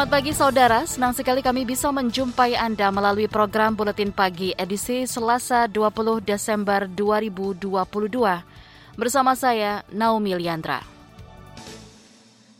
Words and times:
Selamat 0.00 0.16
pagi 0.16 0.32
saudara, 0.32 0.80
senang 0.88 1.12
sekali 1.12 1.44
kami 1.44 1.68
bisa 1.68 1.92
menjumpai 1.92 2.56
Anda 2.56 2.88
melalui 2.88 3.28
program 3.28 3.76
Buletin 3.76 4.16
Pagi 4.16 4.56
edisi 4.56 5.04
Selasa 5.04 5.68
20 5.68 6.24
Desember 6.24 6.88
2022. 6.88 7.68
Bersama 8.96 9.36
saya, 9.36 9.84
Naomi 9.92 10.32
Liandra. 10.40 10.80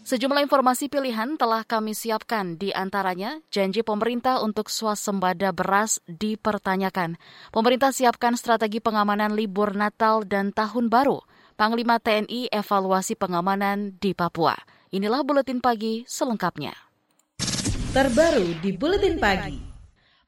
Sejumlah 0.05 0.45
informasi 0.45 0.93
pilihan 0.93 1.41
telah 1.41 1.65
kami 1.65 1.97
siapkan, 1.97 2.61
di 2.61 2.77
antaranya 2.77 3.41
janji 3.49 3.81
pemerintah 3.81 4.45
untuk 4.45 4.69
swasembada 4.69 5.49
beras 5.57 5.97
dipertanyakan. 6.13 7.17
Pemerintah 7.57 7.97
siapkan 7.97 8.37
strategi 8.37 8.85
pengamanan 8.85 9.33
libur 9.33 9.73
Natal 9.73 10.29
dan 10.29 10.53
Tahun 10.53 10.93
Baru. 10.93 11.25
Panglima 11.57 11.97
TNI 12.05 12.53
evaluasi 12.53 13.17
pengamanan 13.17 13.97
di 13.97 14.13
Papua. 14.13 14.61
Inilah 14.93 15.25
Buletin 15.25 15.65
Pagi 15.65 16.05
selengkapnya 16.05 16.90
terbaru 17.91 18.55
di 18.63 18.71
Buletin 18.71 19.19
Pagi. 19.19 19.59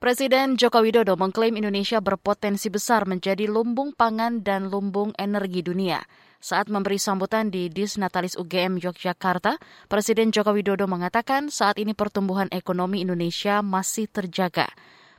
Presiden 0.03 0.59
Joko 0.59 0.83
Widodo 0.83 1.15
mengklaim 1.15 1.55
Indonesia 1.55 2.03
berpotensi 2.03 2.67
besar 2.75 3.07
menjadi 3.07 3.47
lumbung 3.47 3.95
pangan 3.95 4.43
dan 4.43 4.67
lumbung 4.67 5.15
energi 5.15 5.63
dunia. 5.63 6.03
Saat 6.43 6.67
memberi 6.67 6.99
sambutan 6.99 7.55
di 7.55 7.71
Disnatalis 7.71 8.35
UGM 8.35 8.83
Yogyakarta, 8.83 9.63
Presiden 9.87 10.35
Joko 10.35 10.59
Widodo 10.59 10.91
mengatakan 10.91 11.55
saat 11.55 11.79
ini 11.79 11.95
pertumbuhan 11.95 12.51
ekonomi 12.51 12.99
Indonesia 12.99 13.63
masih 13.63 14.11
terjaga. 14.11 14.67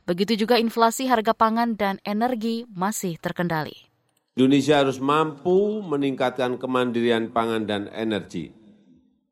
Begitu 0.04 0.44
juga 0.44 0.60
inflasi 0.60 1.08
harga 1.08 1.32
pangan 1.32 1.80
dan 1.80 1.96
energi 2.04 2.68
masih 2.68 3.16
terkendali. 3.24 3.88
Indonesia 4.36 4.84
harus 4.84 5.00
mampu 5.00 5.80
meningkatkan 5.80 6.60
kemandirian 6.60 7.32
pangan 7.32 7.64
dan 7.64 7.88
energi. 7.88 8.52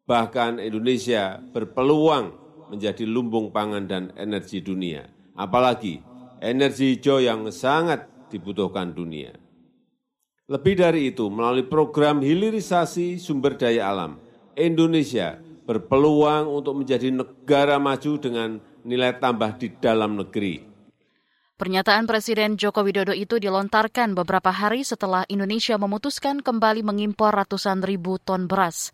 Bahkan 0.09 0.65
Indonesia 0.65 1.45
berpeluang 1.53 2.42
menjadi 2.73 3.05
lumbung 3.05 3.53
pangan 3.53 3.85
dan 3.85 4.09
energi 4.17 4.65
dunia, 4.65 5.05
apalagi 5.37 6.01
energi 6.41 6.97
hijau 6.97 7.21
yang 7.21 7.45
sangat 7.53 8.09
dibutuhkan 8.33 8.97
dunia. 8.97 9.37
Lebih 10.49 10.81
dari 10.81 11.13
itu, 11.13 11.29
melalui 11.29 11.69
program 11.69 12.25
hilirisasi 12.25 13.21
sumber 13.21 13.61
daya 13.61 13.93
alam, 13.93 14.17
Indonesia 14.57 15.37
berpeluang 15.69 16.49
untuk 16.49 16.81
menjadi 16.81 17.13
negara 17.13 17.77
maju 17.79 18.13
dengan 18.19 18.59
nilai 18.83 19.15
tambah 19.21 19.61
di 19.61 19.71
dalam 19.79 20.19
negeri. 20.19 20.73
Pernyataan 21.63 22.11
Presiden 22.11 22.59
Joko 22.59 22.83
Widodo 22.83 23.15
itu 23.15 23.39
dilontarkan 23.39 24.19
beberapa 24.19 24.51
hari 24.51 24.83
setelah 24.83 25.23
Indonesia 25.31 25.79
memutuskan 25.79 26.43
kembali 26.43 26.83
mengimpor 26.83 27.31
ratusan 27.31 27.87
ribu 27.87 28.19
ton 28.19 28.51
beras. 28.51 28.91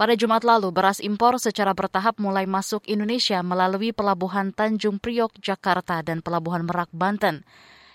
Pada 0.00 0.16
Jumat 0.16 0.48
lalu, 0.48 0.72
beras 0.72 0.96
impor 0.96 1.36
secara 1.36 1.76
bertahap 1.76 2.16
mulai 2.16 2.48
masuk 2.48 2.88
Indonesia 2.88 3.44
melalui 3.44 3.92
Pelabuhan 3.92 4.48
Tanjung 4.48 4.96
Priok, 4.96 5.36
Jakarta, 5.44 6.00
dan 6.00 6.24
Pelabuhan 6.24 6.64
Merak, 6.64 6.88
Banten. 6.88 7.44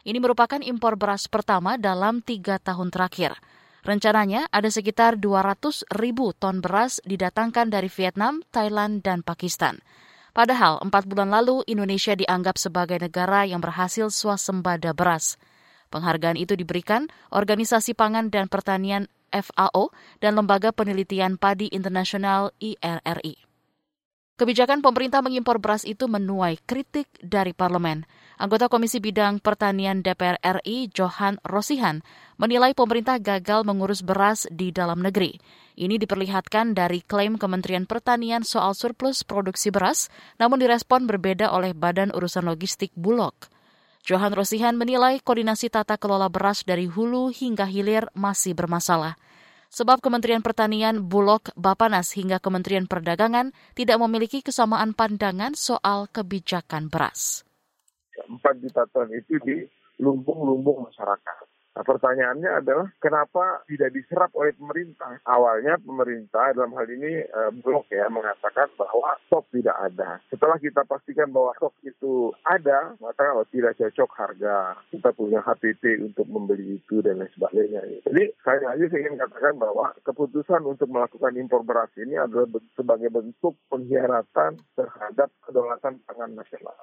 Ini 0.05 0.21
merupakan 0.21 0.61
impor 0.61 1.01
beras 1.01 1.25
pertama 1.25 1.81
dalam 1.81 2.21
tiga 2.21 2.61
tahun 2.61 2.93
terakhir. 2.93 3.33
Rencananya 3.81 4.45
ada 4.53 4.69
sekitar 4.69 5.17
200 5.17 5.81
ribu 5.97 6.29
ton 6.37 6.61
beras 6.61 7.01
didatangkan 7.09 7.73
dari 7.73 7.89
Vietnam, 7.89 8.45
Thailand, 8.53 9.01
dan 9.01 9.25
Pakistan. 9.25 9.81
Padahal 10.29 10.77
empat 10.85 11.09
bulan 11.09 11.33
lalu 11.33 11.65
Indonesia 11.65 12.13
dianggap 12.13 12.61
sebagai 12.61 13.01
negara 13.01 13.49
yang 13.49 13.65
berhasil 13.65 14.13
swasembada 14.13 14.93
beras. 14.93 15.41
Penghargaan 15.89 16.37
itu 16.37 16.53
diberikan 16.53 17.09
Organisasi 17.33 17.97
Pangan 17.97 18.29
dan 18.29 18.45
Pertanian 18.45 19.09
FAO 19.35 19.91
dan 20.23 20.39
Lembaga 20.39 20.71
Penelitian 20.71 21.35
Padi 21.35 21.67
Internasional 21.75 22.55
IRRI. 22.63 23.45
Kebijakan 24.35 24.83
pemerintah 24.83 25.23
mengimpor 25.23 25.63
beras 25.63 25.87
itu 25.87 26.11
menuai 26.11 26.59
kritik 26.67 27.07
dari 27.23 27.55
parlemen. 27.55 28.03
Anggota 28.35 28.67
Komisi 28.67 28.99
Bidang 28.99 29.39
Pertanian 29.39 30.03
DPR 30.03 30.43
RI, 30.43 30.91
Johan 30.91 31.39
Rosihan, 31.47 32.03
menilai 32.35 32.75
pemerintah 32.75 33.15
gagal 33.15 33.63
mengurus 33.63 34.03
beras 34.03 34.43
di 34.51 34.75
dalam 34.75 34.99
negeri. 34.99 35.39
Ini 35.79 35.95
diperlihatkan 35.95 36.75
dari 36.75 36.99
klaim 36.99 37.39
Kementerian 37.39 37.87
Pertanian 37.87 38.43
soal 38.43 38.75
surplus 38.75 39.23
produksi 39.23 39.71
beras, 39.71 40.11
namun 40.35 40.59
direspon 40.59 41.07
berbeda 41.07 41.55
oleh 41.55 41.71
Badan 41.71 42.11
Urusan 42.11 42.43
Logistik 42.43 42.91
Bulog. 42.91 43.35
Johan 44.03 44.35
Rosihan 44.35 44.75
menilai 44.75 45.23
koordinasi 45.23 45.71
tata 45.71 45.95
kelola 45.95 46.27
beras 46.27 46.67
dari 46.67 46.91
hulu 46.91 47.31
hingga 47.31 47.63
hilir 47.63 48.11
masih 48.11 48.51
bermasalah. 48.51 49.15
Sebab 49.75 49.99
Kementerian 49.99 50.39
Pertanian, 50.39 51.03
Bulog, 51.03 51.51
Bapanas 51.59 52.15
hingga 52.15 52.39
Kementerian 52.39 52.87
Perdagangan 52.87 53.51
tidak 53.75 53.99
memiliki 53.99 54.39
kesamaan 54.39 54.95
pandangan 54.95 55.51
soal 55.51 56.07
kebijakan 56.07 56.87
beras. 56.87 57.43
Empat 58.23 58.55
juta 58.63 58.87
ton 58.95 59.11
itu 59.11 59.35
di 59.43 59.67
lumbung-lumbung 59.99 60.87
masyarakat. 60.87 61.44
Nah, 61.75 61.83
pertanyaannya 61.83 62.63
adalah 62.63 62.87
kenapa 63.03 63.67
tidak 63.67 63.91
diserap 63.91 64.31
oleh 64.31 64.55
pemerintah? 64.55 65.19
Awalnya 65.27 65.75
pemerintah 65.83 66.55
dalam 66.55 66.71
hal 66.71 66.87
ini 66.87 67.19
e, 67.19 67.41
blok 67.59 67.91
ya 67.91 68.07
mengatakan 68.07 68.71
bahwa 68.79 69.19
stok 69.27 69.51
tidak 69.51 69.75
ada. 69.83 70.23
Setelah 70.31 70.55
kita 70.55 70.87
pastikan 70.87 71.35
bahwa 71.35 71.51
stok 71.59 71.75
itu 71.83 72.31
ada, 72.47 72.95
maka 73.03 73.35
oh, 73.35 73.43
tidak 73.51 73.75
cocok 73.75 74.11
harga. 74.15 74.79
Kita 74.87 75.11
punya 75.11 75.43
HPP 75.43 75.99
untuk 75.99 76.31
membeli 76.31 76.79
itu 76.79 77.03
dan 77.03 77.19
lain 77.19 77.31
sebagainya. 77.35 77.83
Jadi 78.07 78.23
saya 78.39 78.71
saya 78.71 78.95
ingin 78.95 79.19
katakan 79.19 79.59
bahwa 79.59 79.91
keputusan 80.07 80.63
untuk 80.63 80.87
melakukan 80.87 81.35
impor 81.35 81.67
beras 81.67 81.91
ini 81.99 82.15
adalah 82.15 82.47
sebagai 82.79 83.11
bentuk 83.11 83.59
pengkhianatan 83.67 84.63
terhadap 84.79 85.27
kedaulatan 85.43 85.99
pangan 86.07 86.31
nasional. 86.39 86.79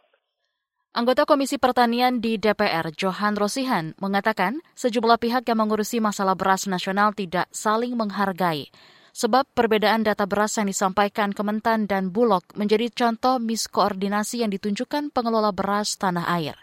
Anggota 0.92 1.24
Komisi 1.24 1.56
Pertanian 1.56 2.20
di 2.20 2.36
DPR, 2.36 2.92
Johan 2.92 3.32
Rosihan, 3.32 3.96
mengatakan 3.96 4.60
sejumlah 4.76 5.16
pihak 5.16 5.48
yang 5.48 5.64
mengurusi 5.64 6.04
masalah 6.04 6.36
beras 6.36 6.68
nasional 6.68 7.16
tidak 7.16 7.48
saling 7.48 7.96
menghargai. 7.96 8.68
Sebab 9.16 9.48
perbedaan 9.56 10.04
data 10.04 10.28
beras 10.28 10.60
yang 10.60 10.68
disampaikan 10.68 11.32
Kementan 11.32 11.88
dan 11.88 12.12
Bulog 12.12 12.44
menjadi 12.60 12.92
contoh 12.92 13.40
miskoordinasi 13.40 14.44
yang 14.44 14.52
ditunjukkan 14.52 15.08
pengelola 15.16 15.48
beras 15.48 15.96
tanah 15.96 16.28
air. 16.28 16.60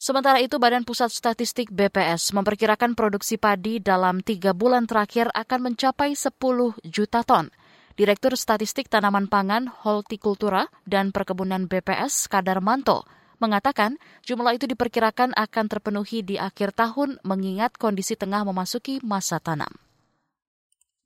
Sementara 0.00 0.40
itu, 0.40 0.56
Badan 0.56 0.88
Pusat 0.88 1.12
Statistik 1.12 1.68
BPS 1.68 2.32
memperkirakan 2.32 2.96
produksi 2.96 3.36
padi 3.36 3.84
dalam 3.84 4.24
tiga 4.24 4.56
bulan 4.56 4.88
terakhir 4.88 5.28
akan 5.36 5.68
mencapai 5.68 6.16
10 6.16 6.40
juta 6.88 7.20
ton. 7.28 7.52
Direktur 8.00 8.32
Statistik 8.32 8.88
Tanaman 8.88 9.28
Pangan, 9.28 9.68
Hortikultura, 9.68 10.72
dan 10.88 11.12
Perkebunan 11.12 11.68
BPS, 11.68 12.32
Kadarmanto, 12.32 13.04
mengatakan 13.44 14.00
jumlah 14.24 14.56
itu 14.56 14.64
diperkirakan 14.64 15.36
akan 15.36 15.64
terpenuhi 15.68 16.24
di 16.24 16.40
akhir 16.40 16.72
tahun 16.72 17.20
mengingat 17.28 17.76
kondisi 17.76 18.16
tengah 18.16 18.48
memasuki 18.48 19.04
masa 19.04 19.36
tanam. 19.36 19.68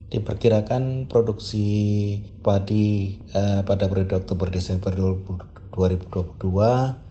Diperkirakan 0.06 1.10
produksi 1.10 1.66
padi 2.46 3.18
eh, 3.34 3.66
pada 3.66 3.90
periode 3.90 4.14
Oktober-Desember 4.14 4.94
2022 4.94 6.46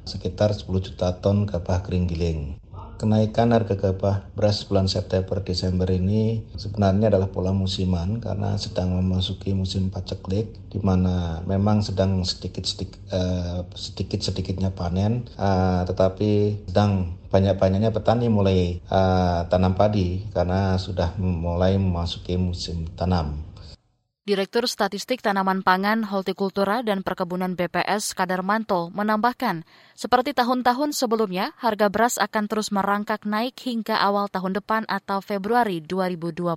sekitar 0.08 0.56
10 0.56 0.64
juta 0.80 1.12
ton 1.20 1.44
gabah 1.44 1.84
kering 1.84 2.08
giling 2.08 2.63
kenaikan 3.04 3.52
harga 3.52 3.76
gabah 3.76 4.24
beras 4.32 4.64
bulan 4.64 4.88
September 4.88 5.44
Desember 5.44 5.92
ini 5.92 6.40
sebenarnya 6.56 7.12
adalah 7.12 7.28
pola 7.28 7.52
musiman 7.52 8.24
karena 8.24 8.56
sedang 8.56 8.96
memasuki 8.96 9.52
musim 9.52 9.92
paceklik 9.92 10.56
di 10.72 10.80
mana 10.80 11.44
memang 11.44 11.84
sedang 11.84 12.24
sedikit 12.24 12.64
sedikit 12.64 13.04
uh, 13.12 13.68
sedikit 13.76 14.24
sedikitnya 14.24 14.72
panen 14.72 15.28
uh, 15.36 15.84
tetapi 15.84 16.64
sedang 16.72 17.20
banyak-banyaknya 17.28 17.92
petani 17.92 18.32
mulai 18.32 18.80
uh, 18.88 19.52
tanam 19.52 19.76
padi 19.76 20.24
karena 20.32 20.80
sudah 20.80 21.18
mulai 21.20 21.82
memasuki 21.82 22.38
musim 22.38 22.86
tanam. 22.94 23.42
Direktur 24.24 24.72
Statistik 24.72 25.20
Tanaman 25.20 25.68
Pangan, 25.68 26.08
Hortikultura, 26.08 26.80
dan 26.80 27.04
Perkebunan 27.04 27.60
BPS 27.60 28.16
Kadarmanto 28.16 28.88
menambahkan, 28.96 29.68
seperti 30.00 30.32
tahun-tahun 30.32 30.96
sebelumnya, 30.96 31.52
harga 31.60 31.92
beras 31.92 32.16
akan 32.16 32.48
terus 32.48 32.72
merangkak 32.72 33.28
naik 33.28 33.60
hingga 33.68 34.00
awal 34.00 34.32
tahun 34.32 34.56
depan 34.64 34.88
atau 34.88 35.20
Februari 35.20 35.84
2022. 35.84 36.56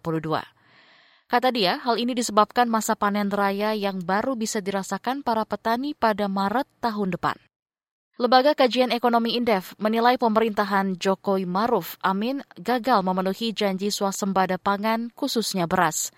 Kata 1.27 1.49
dia, 1.51 1.83
hal 1.83 1.99
ini 1.99 2.15
disebabkan 2.15 2.71
masa 2.71 2.95
panen 2.95 3.35
raya 3.35 3.75
yang 3.75 3.99
baru 3.99 4.39
bisa 4.39 4.63
dirasakan 4.63 5.27
para 5.27 5.43
petani 5.43 5.99
pada 5.99 6.31
Maret 6.31 6.71
tahun 6.79 7.19
depan. 7.19 7.35
Lembaga 8.15 8.55
Kajian 8.55 8.95
Ekonomi 8.95 9.35
Indef 9.35 9.75
menilai 9.83 10.15
pemerintahan 10.23 11.03
Jokowi 11.03 11.51
Maruf 11.51 11.99
Amin 11.99 12.47
gagal 12.55 13.03
memenuhi 13.03 13.51
janji 13.51 13.91
swasembada 13.91 14.55
pangan 14.55 15.11
khususnya 15.19 15.67
beras. 15.67 16.15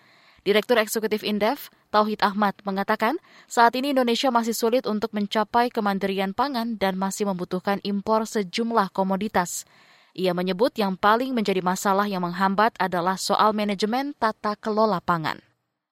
Direktur 0.49 0.81
Eksekutif 0.81 1.21
Indef, 1.29 1.69
Tauhid 1.93 2.25
Ahmad, 2.25 2.57
mengatakan 2.65 3.21
saat 3.45 3.77
ini 3.77 3.93
Indonesia 3.93 4.33
masih 4.33 4.57
sulit 4.57 4.89
untuk 4.89 5.13
mencapai 5.13 5.69
kemandirian 5.69 6.33
pangan 6.33 6.81
dan 6.81 6.97
masih 6.97 7.29
membutuhkan 7.29 7.85
impor 7.85 8.25
sejumlah 8.25 8.89
komoditas. 8.97 9.69
Ia 10.17 10.33
menyebut 10.33 10.73
yang 10.81 10.97
paling 10.97 11.37
menjadi 11.37 11.61
masalah 11.61 12.09
yang 12.09 12.25
menghambat 12.25 12.73
adalah 12.81 13.21
soal 13.21 13.53
manajemen 13.53 14.17
tata 14.17 14.57
kelola 14.57 15.05
pangan. 15.05 15.37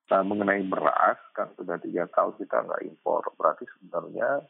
Nah, 0.08 0.24
mengenai 0.24 0.64
beras, 0.64 1.20
kan 1.36 1.52
sudah 1.60 1.76
tiga 1.76 2.08
tahun 2.16 2.40
kita 2.40 2.56
nggak 2.64 2.80
impor. 2.88 3.28
Berarti 3.36 3.68
sebenarnya 3.76 4.40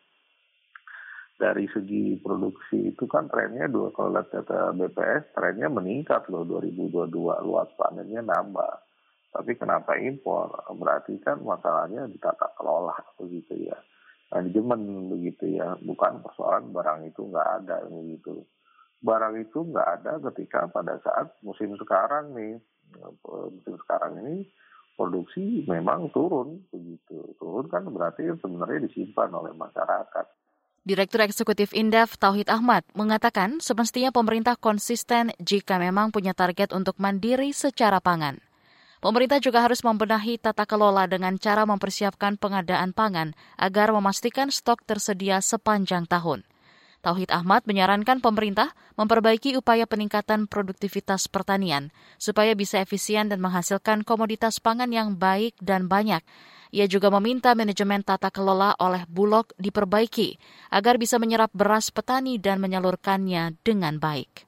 dari 1.35 1.67
segi 1.75 2.15
produksi 2.23 2.95
itu 2.95 3.11
kan 3.11 3.27
trennya 3.27 3.67
dua 3.67 3.91
kalau 3.91 4.15
lihat 4.15 4.31
data 4.31 4.71
BPS 4.71 5.35
trennya 5.35 5.67
meningkat 5.67 6.31
loh 6.31 6.47
2022 6.47 7.11
luas 7.43 7.67
panennya 7.75 8.23
nambah. 8.23 8.86
Tapi 9.37 9.53
kenapa 9.61 10.01
impor? 10.01 10.65
Berarti 10.73 11.21
kan 11.21 11.45
masalahnya 11.45 12.09
di 12.09 12.17
tata 12.17 12.49
kelola 12.57 12.97
begitu 13.21 13.69
ya. 13.69 13.77
Manajemen 14.33 15.13
begitu 15.13 15.61
ya, 15.61 15.77
bukan 15.85 16.25
persoalan 16.25 16.73
barang 16.73 17.13
itu 17.13 17.21
nggak 17.21 17.49
ada 17.63 17.85
begitu 17.87 18.43
barang 19.05 19.35
itu 19.39 19.59
nggak 19.61 19.89
ada 20.01 20.13
ketika 20.33 20.67
pada 20.73 20.97
saat 21.05 21.37
musim 21.45 21.77
sekarang 21.77 22.33
nih 22.33 22.57
musim 23.53 23.77
sekarang 23.85 24.19
ini 24.25 24.49
produksi 24.97 25.63
memang 25.69 26.09
turun 26.11 26.65
begitu 26.73 27.37
turun 27.37 27.69
kan 27.69 27.85
berarti 27.87 28.27
sebenarnya 28.41 28.89
disimpan 28.89 29.29
oleh 29.31 29.53
masyarakat. 29.53 30.27
Direktur 30.87 31.19
Eksekutif 31.27 31.75
Indef 31.75 32.15
Tauhid 32.15 32.47
Ahmad 32.47 32.87
mengatakan 32.95 33.59
semestinya 33.59 34.15
pemerintah 34.15 34.55
konsisten 34.55 35.35
jika 35.43 35.83
memang 35.83 36.15
punya 36.15 36.31
target 36.31 36.71
untuk 36.71 36.95
mandiri 37.03 37.51
secara 37.51 37.99
pangan. 37.99 38.39
Pemerintah 39.05 39.37
juga 39.39 39.61
harus 39.61 39.85
membenahi 39.85 40.41
tata 40.41 40.65
kelola 40.65 41.05
dengan 41.05 41.37
cara 41.37 41.69
mempersiapkan 41.69 42.41
pengadaan 42.41 42.97
pangan 42.97 43.37
agar 43.61 43.93
memastikan 43.93 44.49
stok 44.49 44.83
tersedia 44.89 45.45
sepanjang 45.45 46.09
tahun. 46.09 46.49
Tauhid 47.05 47.31
Ahmad 47.31 47.63
menyarankan 47.71 48.19
pemerintah 48.19 48.75
memperbaiki 48.99 49.55
upaya 49.55 49.87
peningkatan 49.87 50.51
produktivitas 50.51 51.31
pertanian 51.31 51.95
supaya 52.19 52.57
bisa 52.59 52.83
efisien 52.83 53.31
dan 53.31 53.39
menghasilkan 53.39 54.03
komoditas 54.03 54.59
pangan 54.59 54.91
yang 54.91 55.15
baik 55.15 55.55
dan 55.63 55.87
banyak. 55.87 56.25
Ia 56.75 56.91
juga 56.91 57.15
meminta 57.15 57.55
manajemen 57.55 58.03
tata 58.03 58.33
kelola 58.35 58.75
oleh 58.83 59.07
Bulog 59.07 59.55
diperbaiki 59.55 60.35
agar 60.75 60.99
bisa 60.99 61.23
menyerap 61.23 61.55
beras 61.55 61.95
petani 61.95 62.43
dan 62.43 62.59
menyalurkannya 62.59 63.55
dengan 63.63 64.03
baik. 64.03 64.46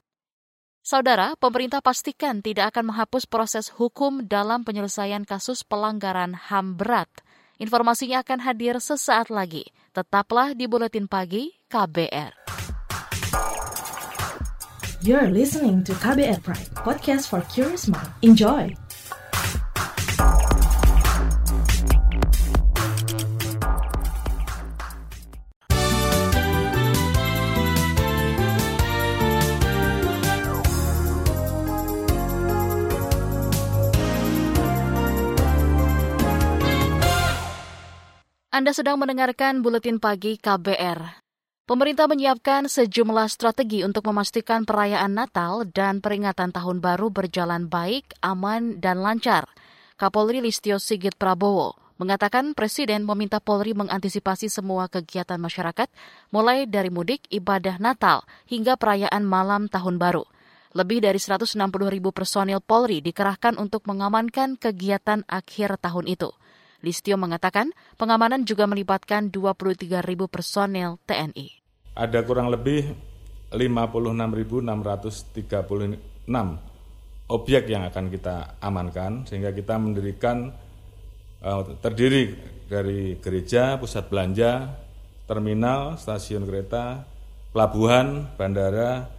Saudara, 0.88 1.36
pemerintah 1.36 1.84
pastikan 1.84 2.40
tidak 2.40 2.72
akan 2.72 2.88
menghapus 2.88 3.28
proses 3.28 3.68
hukum 3.76 4.24
dalam 4.24 4.64
penyelesaian 4.64 5.20
kasus 5.28 5.60
pelanggaran 5.60 6.32
HAM 6.32 6.80
berat. 6.80 7.12
Informasinya 7.60 8.24
akan 8.24 8.40
hadir 8.40 8.80
sesaat 8.80 9.28
lagi. 9.28 9.68
Tetaplah 9.92 10.56
di 10.56 10.64
Buletin 10.64 11.04
Pagi 11.04 11.52
KBR. 11.68 12.32
You're 15.04 15.28
listening 15.28 15.84
to 15.84 15.92
KBR 15.92 16.40
Pride, 16.40 16.72
podcast 16.80 17.28
for 17.28 17.44
curious 17.52 17.84
mind. 17.84 18.08
Enjoy! 18.24 18.87
Anda 38.58 38.74
sedang 38.74 38.98
mendengarkan 38.98 39.62
buletin 39.62 40.02
pagi 40.02 40.34
KBR. 40.34 41.22
Pemerintah 41.62 42.10
menyiapkan 42.10 42.66
sejumlah 42.66 43.30
strategi 43.30 43.86
untuk 43.86 44.10
memastikan 44.10 44.66
perayaan 44.66 45.14
Natal 45.14 45.62
dan 45.70 46.02
peringatan 46.02 46.50
Tahun 46.50 46.82
Baru 46.82 47.06
berjalan 47.14 47.70
baik, 47.70 48.18
aman, 48.18 48.82
dan 48.82 48.98
lancar. 48.98 49.46
Kapolri 49.94 50.42
Listio 50.42 50.82
Sigit 50.82 51.14
Prabowo 51.14 51.78
mengatakan 52.02 52.50
Presiden 52.50 53.06
meminta 53.06 53.38
Polri 53.38 53.78
mengantisipasi 53.78 54.50
semua 54.50 54.90
kegiatan 54.90 55.38
masyarakat, 55.38 55.86
mulai 56.34 56.66
dari 56.66 56.90
mudik, 56.90 57.30
ibadah 57.30 57.78
Natal, 57.78 58.26
hingga 58.50 58.74
perayaan 58.74 59.22
malam 59.22 59.70
Tahun 59.70 60.02
Baru. 60.02 60.26
Lebih 60.74 61.06
dari 61.06 61.22
160 61.22 61.54
ribu 61.94 62.10
personil 62.10 62.58
Polri 62.58 63.06
dikerahkan 63.06 63.54
untuk 63.54 63.86
mengamankan 63.86 64.58
kegiatan 64.58 65.22
akhir 65.30 65.78
tahun 65.78 66.10
itu. 66.10 66.34
Listio 66.82 67.18
mengatakan 67.18 67.74
pengamanan 67.98 68.46
juga 68.46 68.66
melibatkan 68.70 69.30
23 69.34 70.02
ribu 70.02 70.30
personel 70.30 70.96
TNI 71.04 71.58
ada 71.98 72.22
kurang 72.22 72.54
lebih 72.54 72.94
56.636 73.50 75.34
objek 77.28 77.62
yang 77.66 77.82
akan 77.90 78.06
kita 78.08 78.62
amankan 78.62 79.26
sehingga 79.26 79.50
kita 79.50 79.74
mendirikan 79.82 80.54
uh, 81.42 81.62
terdiri 81.82 82.38
dari 82.70 83.18
gereja, 83.18 83.76
pusat 83.82 84.06
belanja, 84.06 84.78
terminal, 85.26 85.98
stasiun 85.98 86.46
kereta, 86.46 87.02
pelabuhan, 87.50 88.30
bandara, 88.38 89.10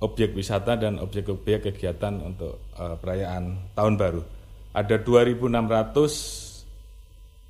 objek 0.00 0.32
wisata 0.32 0.80
dan 0.80 0.96
objek-objek 0.98 1.68
kegiatan 1.70 2.24
untuk 2.24 2.72
uh, 2.80 2.96
perayaan 2.96 3.74
tahun 3.76 3.94
baru. 4.00 4.22
Ada 4.74 5.02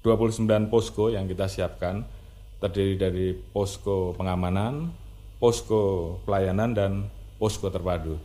2.629 0.04 0.68
posko 0.68 1.08
yang 1.08 1.24
kita 1.24 1.48
siapkan 1.48 2.04
terdiri 2.60 3.00
dari 3.00 3.26
posko 3.32 4.12
pengamanan, 4.12 4.92
posko 5.40 6.16
pelayanan, 6.28 6.76
dan 6.76 6.92
posko 7.40 7.72
terpadu. 7.72 8.20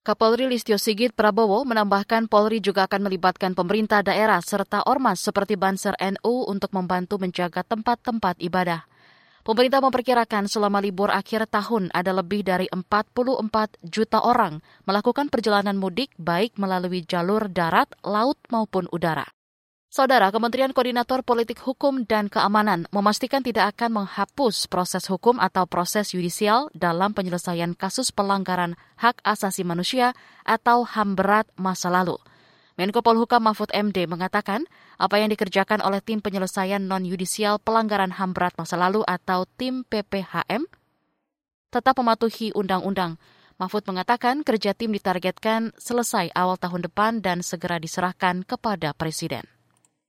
Kapolri 0.00 0.48
Listio 0.48 0.80
Sigit 0.80 1.12
Prabowo 1.12 1.66
menambahkan 1.68 2.24
Polri 2.24 2.64
juga 2.64 2.88
akan 2.88 3.10
melibatkan 3.10 3.52
pemerintah 3.52 4.00
daerah 4.00 4.40
serta 4.40 4.86
ormas 4.88 5.20
seperti 5.20 5.60
Banser 5.60 5.92
NU 5.98 6.48
untuk 6.48 6.72
membantu 6.72 7.20
menjaga 7.20 7.66
tempat-tempat 7.66 8.40
ibadah. 8.40 8.88
Pemerintah 9.44 9.84
memperkirakan 9.84 10.48
selama 10.48 10.80
libur 10.80 11.12
akhir 11.12 11.50
tahun 11.52 11.92
ada 11.92 12.16
lebih 12.16 12.46
dari 12.46 12.70
44 12.72 13.82
juta 13.82 14.24
orang 14.24 14.64
melakukan 14.88 15.28
perjalanan 15.28 15.76
mudik 15.76 16.12
baik 16.16 16.56
melalui 16.56 17.04
jalur 17.04 17.50
darat, 17.52 17.92
laut 18.00 18.40
maupun 18.48 18.88
udara. 18.92 19.28
Saudara, 19.90 20.30
Kementerian 20.30 20.70
Koordinator 20.70 21.26
Politik 21.26 21.58
Hukum 21.66 22.06
dan 22.06 22.30
Keamanan 22.30 22.86
memastikan 22.94 23.42
tidak 23.42 23.74
akan 23.74 23.98
menghapus 23.98 24.70
proses 24.70 25.10
hukum 25.10 25.42
atau 25.42 25.66
proses 25.66 26.14
yudisial 26.14 26.70
dalam 26.78 27.10
penyelesaian 27.10 27.74
kasus 27.74 28.14
pelanggaran 28.14 28.78
hak 29.02 29.18
asasi 29.26 29.66
manusia 29.66 30.14
atau 30.46 30.86
HAM 30.86 31.18
berat 31.18 31.50
masa 31.58 31.90
lalu. 31.90 32.14
Menko 32.78 33.02
Polhukam 33.02 33.42
Mahfud 33.42 33.74
MD 33.74 34.06
mengatakan 34.06 34.62
apa 34.94 35.18
yang 35.18 35.26
dikerjakan 35.26 35.82
oleh 35.82 35.98
tim 35.98 36.22
penyelesaian 36.22 36.86
non-yudisial 36.86 37.58
pelanggaran 37.58 38.14
HAM 38.14 38.30
berat 38.30 38.54
masa 38.54 38.78
lalu 38.78 39.02
atau 39.10 39.42
tim 39.58 39.82
PPHM 39.90 40.70
tetap 41.74 41.98
mematuhi 41.98 42.54
undang-undang. 42.54 43.18
Mahfud 43.58 43.82
mengatakan 43.90 44.46
kerja 44.46 44.70
tim 44.70 44.94
ditargetkan 44.94 45.74
selesai 45.74 46.30
awal 46.38 46.54
tahun 46.62 46.86
depan 46.86 47.26
dan 47.26 47.42
segera 47.42 47.82
diserahkan 47.82 48.46
kepada 48.46 48.94
Presiden. 48.94 49.59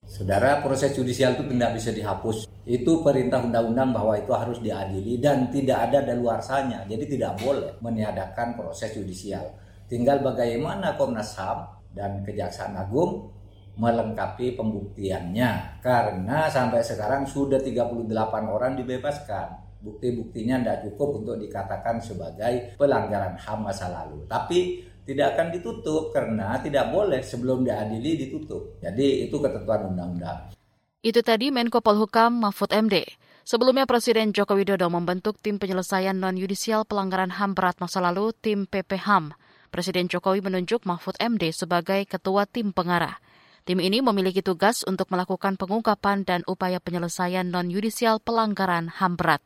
Saudara, 0.02 0.66
proses 0.66 0.98
judisial 0.98 1.38
itu 1.38 1.46
tidak 1.46 1.78
bisa 1.78 1.94
dihapus. 1.94 2.50
Itu 2.66 3.06
perintah 3.06 3.38
undang-undang 3.46 3.94
bahwa 3.94 4.18
itu 4.18 4.34
harus 4.34 4.58
diadili 4.58 5.22
dan 5.22 5.54
tidak 5.54 5.90
ada 5.90 6.02
daluarsanya. 6.02 6.90
Jadi 6.90 7.06
tidak 7.06 7.38
boleh 7.38 7.78
meniadakan 7.86 8.58
proses 8.58 8.98
judisial. 8.98 9.46
Tinggal 9.86 10.26
bagaimana 10.26 10.98
Komnas 10.98 11.38
HAM 11.38 11.86
dan 11.94 12.26
Kejaksaan 12.26 12.82
Agung 12.82 13.30
melengkapi 13.78 14.58
pembuktiannya. 14.58 15.82
Karena 15.86 16.50
sampai 16.50 16.82
sekarang 16.82 17.30
sudah 17.30 17.62
38 17.62 18.02
orang 18.50 18.74
dibebaskan. 18.82 19.70
Bukti-buktinya 19.86 20.66
tidak 20.66 20.78
cukup 20.90 21.22
untuk 21.22 21.38
dikatakan 21.38 22.02
sebagai 22.02 22.74
pelanggaran 22.74 23.38
HAM 23.38 23.70
masa 23.70 23.86
lalu. 23.94 24.26
Tapi 24.26 24.82
tidak 25.12 25.36
akan 25.36 25.48
ditutup 25.52 26.16
karena 26.16 26.56
tidak 26.64 26.88
boleh 26.88 27.20
sebelum 27.20 27.68
diadili 27.68 28.16
ditutup. 28.16 28.80
Jadi 28.80 29.28
itu 29.28 29.36
ketentuan 29.44 29.92
undang-undang. 29.92 30.56
Itu 31.04 31.20
tadi 31.20 31.52
Menko 31.52 31.84
Polhukam 31.84 32.40
Mahfud 32.40 32.72
MD. 32.72 33.04
Sebelumnya 33.42 33.90
Presiden 33.90 34.32
Joko 34.32 34.56
Widodo 34.56 34.88
membentuk 34.88 35.36
tim 35.42 35.58
penyelesaian 35.58 36.16
non-yudisial 36.16 36.86
pelanggaran 36.86 37.36
HAM 37.36 37.58
berat 37.58 37.82
masa 37.82 38.00
lalu, 38.00 38.32
tim 38.38 38.70
PPHAM. 38.70 39.34
Presiden 39.74 40.08
Jokowi 40.08 40.46
menunjuk 40.46 40.86
Mahfud 40.86 41.18
MD 41.18 41.50
sebagai 41.52 42.06
ketua 42.06 42.46
tim 42.46 42.72
pengarah. 42.72 43.18
Tim 43.66 43.82
ini 43.82 44.02
memiliki 44.02 44.46
tugas 44.46 44.86
untuk 44.86 45.10
melakukan 45.10 45.58
pengungkapan 45.58 46.22
dan 46.26 46.42
upaya 46.46 46.78
penyelesaian 46.78 47.50
non-yudisial 47.50 48.22
pelanggaran 48.22 48.90
HAM 48.90 49.18
berat. 49.18 49.42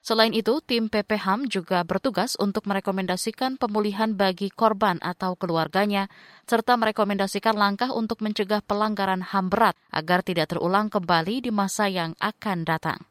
Selain 0.00 0.32
itu, 0.32 0.64
tim 0.64 0.88
PPHAM 0.88 1.52
juga 1.52 1.84
bertugas 1.84 2.32
untuk 2.40 2.64
merekomendasikan 2.64 3.60
pemulihan 3.60 4.16
bagi 4.16 4.48
korban 4.48 4.96
atau 5.04 5.36
keluarganya, 5.36 6.08
serta 6.48 6.80
merekomendasikan 6.80 7.52
langkah 7.52 7.92
untuk 7.92 8.24
mencegah 8.24 8.64
pelanggaran 8.64 9.20
HAM 9.20 9.52
berat 9.52 9.76
agar 9.92 10.24
tidak 10.24 10.56
terulang 10.56 10.88
kembali 10.88 11.44
di 11.44 11.52
masa 11.52 11.92
yang 11.92 12.16
akan 12.16 12.64
datang. 12.64 13.04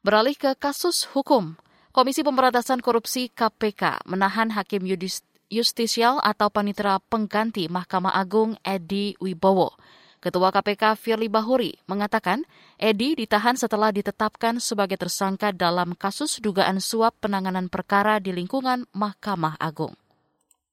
Beralih 0.00 0.40
ke 0.40 0.56
kasus 0.56 1.04
hukum, 1.12 1.60
Komisi 1.92 2.24
Pemberantasan 2.24 2.80
Korupsi 2.80 3.28
KPK 3.32 4.08
menahan 4.08 4.52
Hakim 4.56 4.88
Justisial 5.52 6.20
atau 6.24 6.48
Panitera 6.48 6.96
Pengganti 6.96 7.68
Mahkamah 7.68 8.16
Agung 8.16 8.56
Edi 8.64 9.16
Wibowo 9.20 9.76
Ketua 10.26 10.50
KPK 10.50 10.98
Firly 10.98 11.30
Bahuri 11.30 11.78
mengatakan 11.86 12.42
Edi 12.74 13.14
ditahan 13.14 13.54
setelah 13.54 13.94
ditetapkan 13.94 14.58
sebagai 14.58 14.98
tersangka 14.98 15.54
dalam 15.54 15.94
kasus 15.94 16.42
dugaan 16.42 16.82
suap 16.82 17.14
penanganan 17.22 17.70
perkara 17.70 18.18
di 18.18 18.34
lingkungan 18.34 18.90
Mahkamah 18.90 19.54
Agung. 19.62 19.94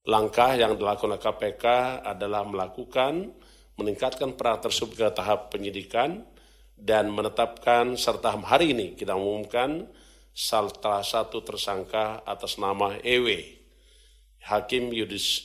Langkah 0.10 0.57
yang 0.57 0.74
dilakukan 0.74 1.22
KPK 1.22 1.65
adalah 2.01 2.41
melakukan 2.50 3.29
meningkatkan 3.77 4.33
peran 4.33 4.57
tersebut 4.57 4.98
ke 4.98 5.07
tahap 5.13 5.53
penyidikan 5.53 6.25
dan 6.74 7.13
menetapkan 7.13 7.93
serta 7.93 8.33
hari 8.33 8.74
ini 8.74 8.98
kita 8.98 9.13
umumkan 9.13 9.86
salah 10.33 11.05
satu 11.05 11.45
tersangka 11.45 12.25
atas 12.25 12.57
nama 12.57 12.98
EW 13.05 13.62
Hakim 14.43 14.91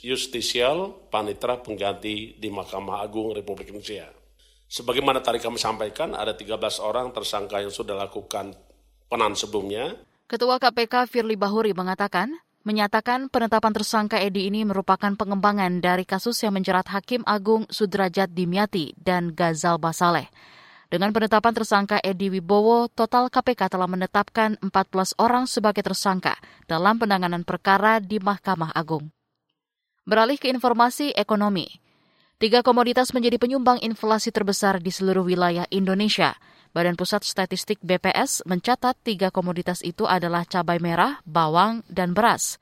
Justisial 0.03 0.91
Panitra 1.07 1.63
Pengganti 1.63 2.35
di 2.35 2.49
Mahkamah 2.51 2.99
Agung 2.99 3.31
Republik 3.31 3.71
Indonesia. 3.71 4.11
Sebagaimana 4.69 5.23
tadi 5.23 5.39
kami 5.39 5.57
sampaikan, 5.57 6.19
ada 6.19 6.35
13 6.35 6.83
orang 6.83 7.15
tersangka 7.15 7.63
yang 7.63 7.71
sudah 7.73 7.95
lakukan 7.95 8.53
penan 9.09 9.33
sebelumnya. 9.39 9.97
Ketua 10.29 10.61
KPK 10.61 11.09
Firly 11.09 11.41
Bahuri 11.41 11.73
mengatakan, 11.73 12.37
menyatakan 12.67 13.33
penetapan 13.33 13.73
tersangka 13.73 14.21
Edi 14.21 14.51
ini 14.51 14.67
merupakan 14.69 15.15
pengembangan 15.17 15.81
dari 15.81 16.05
kasus 16.05 16.37
yang 16.45 16.59
menjerat 16.59 16.91
Hakim 16.93 17.25
Agung 17.25 17.65
Sudrajat 17.73 18.29
Dimyati 18.35 18.93
dan 19.01 19.33
Gazal 19.33 19.81
Basaleh. 19.81 20.29
Dengan 20.89 21.13
penetapan 21.13 21.53
tersangka 21.53 22.01
Edi 22.01 22.33
Wibowo, 22.33 22.89
total 22.89 23.29
KPK 23.29 23.77
telah 23.77 23.85
menetapkan 23.85 24.57
14 24.57 25.21
orang 25.21 25.45
sebagai 25.45 25.85
tersangka 25.85 26.41
dalam 26.65 26.97
penanganan 26.97 27.45
perkara 27.45 28.01
di 28.01 28.17
Mahkamah 28.17 28.73
Agung. 28.73 29.13
Beralih 30.09 30.41
ke 30.41 30.49
informasi 30.49 31.13
ekonomi. 31.13 31.69
Tiga 32.41 32.65
komoditas 32.65 33.13
menjadi 33.13 33.37
penyumbang 33.37 33.85
inflasi 33.85 34.33
terbesar 34.33 34.81
di 34.81 34.89
seluruh 34.89 35.29
wilayah 35.29 35.69
Indonesia. 35.69 36.33
Badan 36.73 36.97
Pusat 36.97 37.29
Statistik 37.29 37.77
BPS 37.85 38.49
mencatat 38.49 38.97
tiga 39.05 39.29
komoditas 39.29 39.85
itu 39.85 40.09
adalah 40.09 40.49
cabai 40.49 40.81
merah, 40.81 41.21
bawang, 41.29 41.85
dan 41.93 42.17
beras. 42.17 42.57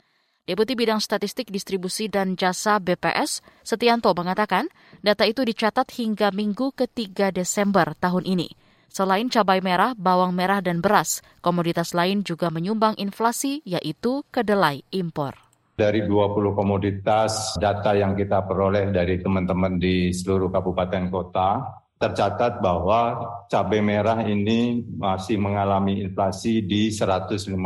Deputi 0.46 0.78
Bidang 0.78 1.02
Statistik 1.02 1.50
Distribusi 1.50 2.06
dan 2.06 2.38
Jasa 2.38 2.78
BPS, 2.78 3.42
Setianto 3.66 4.14
mengatakan, 4.14 4.70
data 5.02 5.26
itu 5.26 5.42
dicatat 5.42 5.90
hingga 5.98 6.30
minggu 6.30 6.70
ketiga 6.70 7.34
Desember 7.34 7.98
tahun 7.98 8.22
ini. 8.22 8.54
Selain 8.86 9.26
cabai 9.26 9.58
merah, 9.58 9.98
bawang 9.98 10.30
merah, 10.30 10.62
dan 10.62 10.78
beras, 10.78 11.18
komoditas 11.42 11.98
lain 11.98 12.22
juga 12.22 12.54
menyumbang 12.54 12.94
inflasi, 12.94 13.58
yaitu 13.66 14.22
kedelai 14.30 14.86
impor. 14.94 15.34
Dari 15.74 16.06
20 16.06 16.54
komoditas 16.54 17.58
data 17.58 17.98
yang 17.98 18.14
kita 18.14 18.46
peroleh 18.46 18.94
dari 18.94 19.18
teman-teman 19.18 19.82
di 19.82 20.14
seluruh 20.14 20.46
kabupaten 20.54 21.10
kota, 21.10 21.50
tercatat 21.96 22.60
bahwa 22.60 23.16
cabai 23.48 23.80
merah 23.80 24.20
ini 24.28 24.84
masih 25.00 25.40
mengalami 25.40 26.04
inflasi 26.04 26.60
di 26.60 26.92
153 26.92 27.56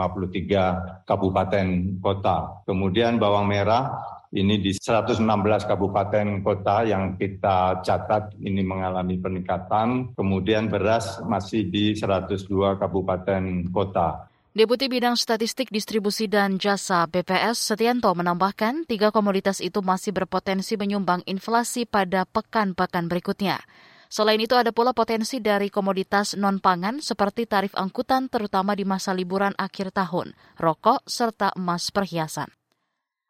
kabupaten 1.03 1.67
kota. 1.99 2.63
Kemudian 2.63 3.19
bawang 3.19 3.51
merah 3.51 3.91
ini 4.31 4.63
di 4.63 4.71
116 4.71 5.19
kabupaten 5.67 6.47
kota 6.47 6.87
yang 6.87 7.19
kita 7.19 7.83
catat 7.83 8.39
ini 8.39 8.63
mengalami 8.63 9.19
peningkatan. 9.19 10.15
Kemudian 10.15 10.71
beras 10.71 11.19
masih 11.27 11.67
di 11.67 11.99
102 11.99 12.79
kabupaten 12.79 13.43
kota. 13.75 14.31
Deputi 14.51 14.91
Bidang 14.91 15.15
Statistik 15.15 15.71
Distribusi 15.71 16.27
dan 16.27 16.59
Jasa 16.59 17.07
BPS 17.07 17.71
Setianto 17.71 18.11
menambahkan 18.15 18.83
tiga 18.83 19.15
komoditas 19.15 19.63
itu 19.63 19.79
masih 19.79 20.11
berpotensi 20.11 20.75
menyumbang 20.75 21.23
inflasi 21.27 21.87
pada 21.87 22.27
pekan-pekan 22.27 23.07
berikutnya. 23.07 23.63
Selain 24.11 24.43
itu 24.43 24.59
ada 24.59 24.75
pula 24.75 24.91
potensi 24.91 25.39
dari 25.39 25.71
komoditas 25.71 26.35
non-pangan 26.35 26.99
seperti 26.99 27.47
tarif 27.47 27.71
angkutan 27.79 28.27
terutama 28.27 28.75
di 28.75 28.83
masa 28.83 29.15
liburan 29.15 29.55
akhir 29.55 29.95
tahun, 29.95 30.35
rokok, 30.59 31.07
serta 31.07 31.55
emas 31.55 31.95
perhiasan. 31.95 32.51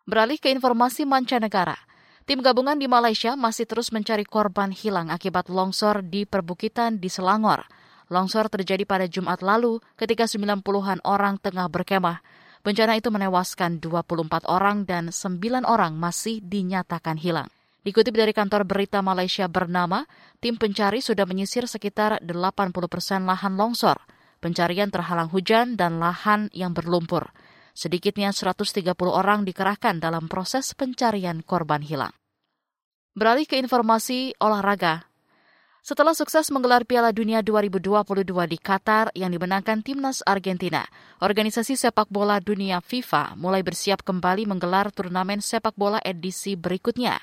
Beralih 0.08 0.40
ke 0.40 0.49
informasi 0.49 1.04
mancanegara. 1.04 1.76
Tim 2.25 2.40
gabungan 2.40 2.80
di 2.80 2.88
Malaysia 2.88 3.37
masih 3.37 3.68
terus 3.68 3.92
mencari 3.92 4.25
korban 4.25 4.72
hilang 4.72 5.12
akibat 5.12 5.52
longsor 5.52 6.00
di 6.00 6.25
perbukitan 6.25 6.96
di 6.96 7.12
Selangor. 7.12 7.68
Longsor 8.08 8.49
terjadi 8.49 8.88
pada 8.88 9.04
Jumat 9.04 9.44
lalu 9.44 9.84
ketika 10.00 10.25
90-an 10.25 11.04
orang 11.04 11.37
tengah 11.37 11.68
berkemah. 11.68 12.25
Bencana 12.64 12.96
itu 12.96 13.12
menewaskan 13.12 13.84
24 13.84 14.49
orang 14.49 14.88
dan 14.88 15.12
9 15.12 15.44
orang 15.68 15.92
masih 16.00 16.40
dinyatakan 16.40 17.20
hilang. 17.20 17.52
Dikutip 17.80 18.12
dari 18.12 18.37
kantor 18.37 18.68
berita 18.68 19.00
Malaysia 19.00 19.49
bernama, 19.49 20.04
tim 20.37 20.60
pencari 20.60 21.00
sudah 21.00 21.25
menyisir 21.25 21.64
sekitar 21.64 22.20
80 22.20 22.76
persen 22.92 23.25
lahan 23.25 23.56
longsor. 23.56 23.96
Pencarian 24.40 24.92
terhalang 24.92 25.32
hujan 25.32 25.80
dan 25.80 25.96
lahan 25.96 26.52
yang 26.52 26.76
berlumpur. 26.76 27.32
Sedikitnya 27.72 28.37
130 28.37 28.84
orang 29.08 29.49
dikerahkan 29.49 29.96
dalam 29.96 30.28
proses 30.28 30.76
pencarian 30.76 31.40
korban 31.40 31.80
hilang. 31.80 32.12
Beralih 33.16 33.49
ke 33.49 33.56
informasi 33.56 34.37
olahraga. 34.37 35.08
Setelah 35.80 36.12
sukses 36.12 36.52
menggelar 36.52 36.84
Piala 36.84 37.08
Dunia 37.08 37.40
2022 37.40 38.28
di 38.52 38.58
Qatar 38.60 39.08
yang 39.16 39.32
dimenangkan 39.32 39.80
timnas 39.80 40.20
Argentina, 40.28 40.84
organisasi 41.25 41.72
sepak 41.80 42.12
bola 42.12 42.37
dunia 42.37 42.84
FIFA 42.84 43.40
mulai 43.40 43.64
bersiap 43.64 44.04
kembali 44.04 44.44
menggelar 44.44 44.92
turnamen 44.92 45.40
sepak 45.40 45.72
bola 45.80 45.96
edisi 46.04 46.52
berikutnya. 46.52 47.16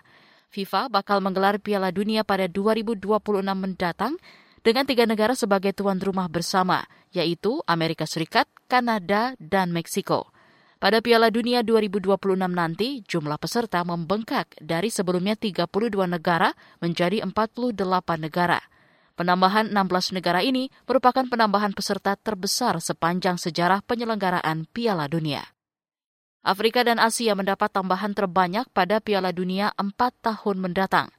FIFA 0.48 0.88
bakal 0.88 1.20
menggelar 1.20 1.60
Piala 1.60 1.92
Dunia 1.92 2.24
pada 2.24 2.48
2026 2.48 3.04
mendatang 3.52 4.16
dengan 4.64 4.84
tiga 4.84 5.08
negara 5.08 5.32
sebagai 5.32 5.72
tuan 5.72 6.00
rumah 6.00 6.28
bersama, 6.28 6.84
yaitu 7.16 7.64
Amerika 7.68 8.04
Serikat, 8.04 8.48
Kanada, 8.68 9.36
dan 9.40 9.72
Meksiko. 9.72 10.32
Pada 10.78 11.02
Piala 11.02 11.34
Dunia 11.34 11.66
2026 11.66 12.38
nanti, 12.54 13.02
jumlah 13.02 13.42
peserta 13.42 13.82
membengkak 13.82 14.54
dari 14.62 14.94
sebelumnya 14.94 15.34
32 15.34 15.66
negara 16.06 16.54
menjadi 16.84 17.26
48 17.26 17.74
negara. 18.22 18.62
Penambahan 19.18 19.74
16 19.74 20.14
negara 20.14 20.46
ini 20.46 20.70
merupakan 20.86 21.26
penambahan 21.26 21.74
peserta 21.74 22.14
terbesar 22.14 22.78
sepanjang 22.78 23.42
sejarah 23.42 23.82
penyelenggaraan 23.82 24.70
Piala 24.70 25.10
Dunia. 25.10 25.57
Afrika 26.48 26.80
dan 26.80 26.96
Asia 26.96 27.36
mendapat 27.36 27.68
tambahan 27.76 28.16
terbanyak 28.16 28.72
pada 28.72 29.04
Piala 29.04 29.36
Dunia 29.36 29.76
empat 29.76 30.16
tahun 30.24 30.64
mendatang. 30.64 31.12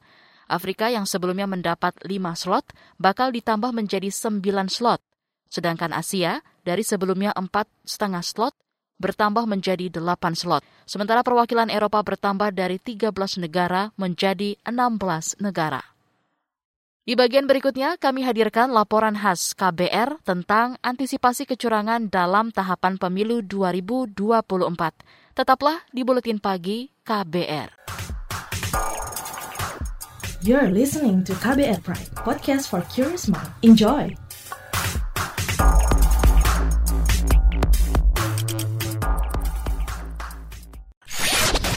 Afrika 0.49 0.89
yang 0.89 1.05
sebelumnya 1.05 1.45
mendapat 1.45 1.93
lima 2.01 2.33
slot 2.33 2.65
bakal 2.97 3.29
ditambah 3.29 3.69
menjadi 3.69 4.09
sembilan 4.09 4.73
slot, 4.73 4.97
sedangkan 5.45 5.93
Asia 5.93 6.41
dari 6.65 6.81
sebelumnya 6.81 7.29
empat 7.37 7.69
setengah 7.85 8.25
slot 8.25 8.57
bertambah 8.97 9.45
menjadi 9.45 9.93
delapan 9.93 10.33
slot. 10.33 10.65
Sementara 10.89 11.21
perwakilan 11.21 11.69
Eropa 11.69 12.01
bertambah 12.01 12.49
dari 12.49 12.81
13 12.81 13.13
negara 13.37 13.93
menjadi 14.01 14.57
16 14.65 15.45
negara. 15.45 15.85
Di 17.05 17.17
bagian 17.17 17.45
berikutnya, 17.45 18.01
kami 18.01 18.21
hadirkan 18.21 18.69
laporan 18.69 19.17
khas 19.17 19.53
KBR 19.53 20.25
tentang 20.25 20.77
antisipasi 20.81 21.45
kecurangan 21.49 22.09
dalam 22.09 22.49
tahapan 22.49 22.97
pemilu 22.97 23.45
2024. 23.45 25.18
Tetaplah 25.37 25.85
di 25.93 26.01
Buletin 26.01 26.41
Pagi 26.41 26.89
KBR. 27.05 27.69
You're 30.41 30.71
listening 30.71 31.21
to 31.27 31.35
KBR 31.37 31.83
Pride, 31.83 32.09
podcast 32.15 32.71
for 32.71 32.81
curious 32.89 33.27
mind. 33.27 33.51
Enjoy! 33.61 34.15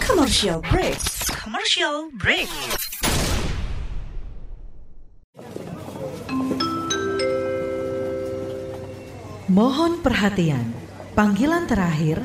Commercial 0.01 0.63
break. 0.63 0.97
Commercial 1.43 2.09
break. 2.17 2.49
Mohon 9.53 10.01
perhatian. 10.01 10.73
Panggilan 11.13 11.69
terakhir 11.69 12.25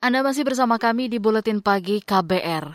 Anda 0.00 0.24
masih 0.24 0.48
bersama 0.48 0.80
kami 0.80 1.12
di 1.12 1.20
Buletin 1.20 1.60
Pagi 1.60 2.00
KBR. 2.00 2.72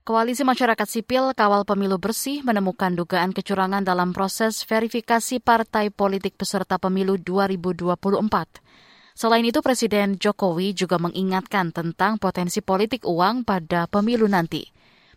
Koalisi 0.00 0.48
Masyarakat 0.48 0.88
Sipil 0.88 1.36
Kawal 1.36 1.68
Pemilu 1.68 2.00
Bersih 2.00 2.40
menemukan 2.40 2.88
dugaan 2.96 3.36
kecurangan 3.36 3.84
dalam 3.84 4.16
proses 4.16 4.64
verifikasi 4.64 5.44
partai 5.44 5.92
politik 5.92 6.40
peserta 6.40 6.80
pemilu 6.80 7.20
2024. 7.20 8.64
Selain 9.12 9.44
itu, 9.44 9.60
Presiden 9.60 10.16
Jokowi 10.16 10.72
juga 10.72 10.96
mengingatkan 10.96 11.68
tentang 11.68 12.16
potensi 12.16 12.64
politik 12.64 13.04
uang 13.04 13.44
pada 13.44 13.84
pemilu 13.84 14.24
nanti. 14.24 14.64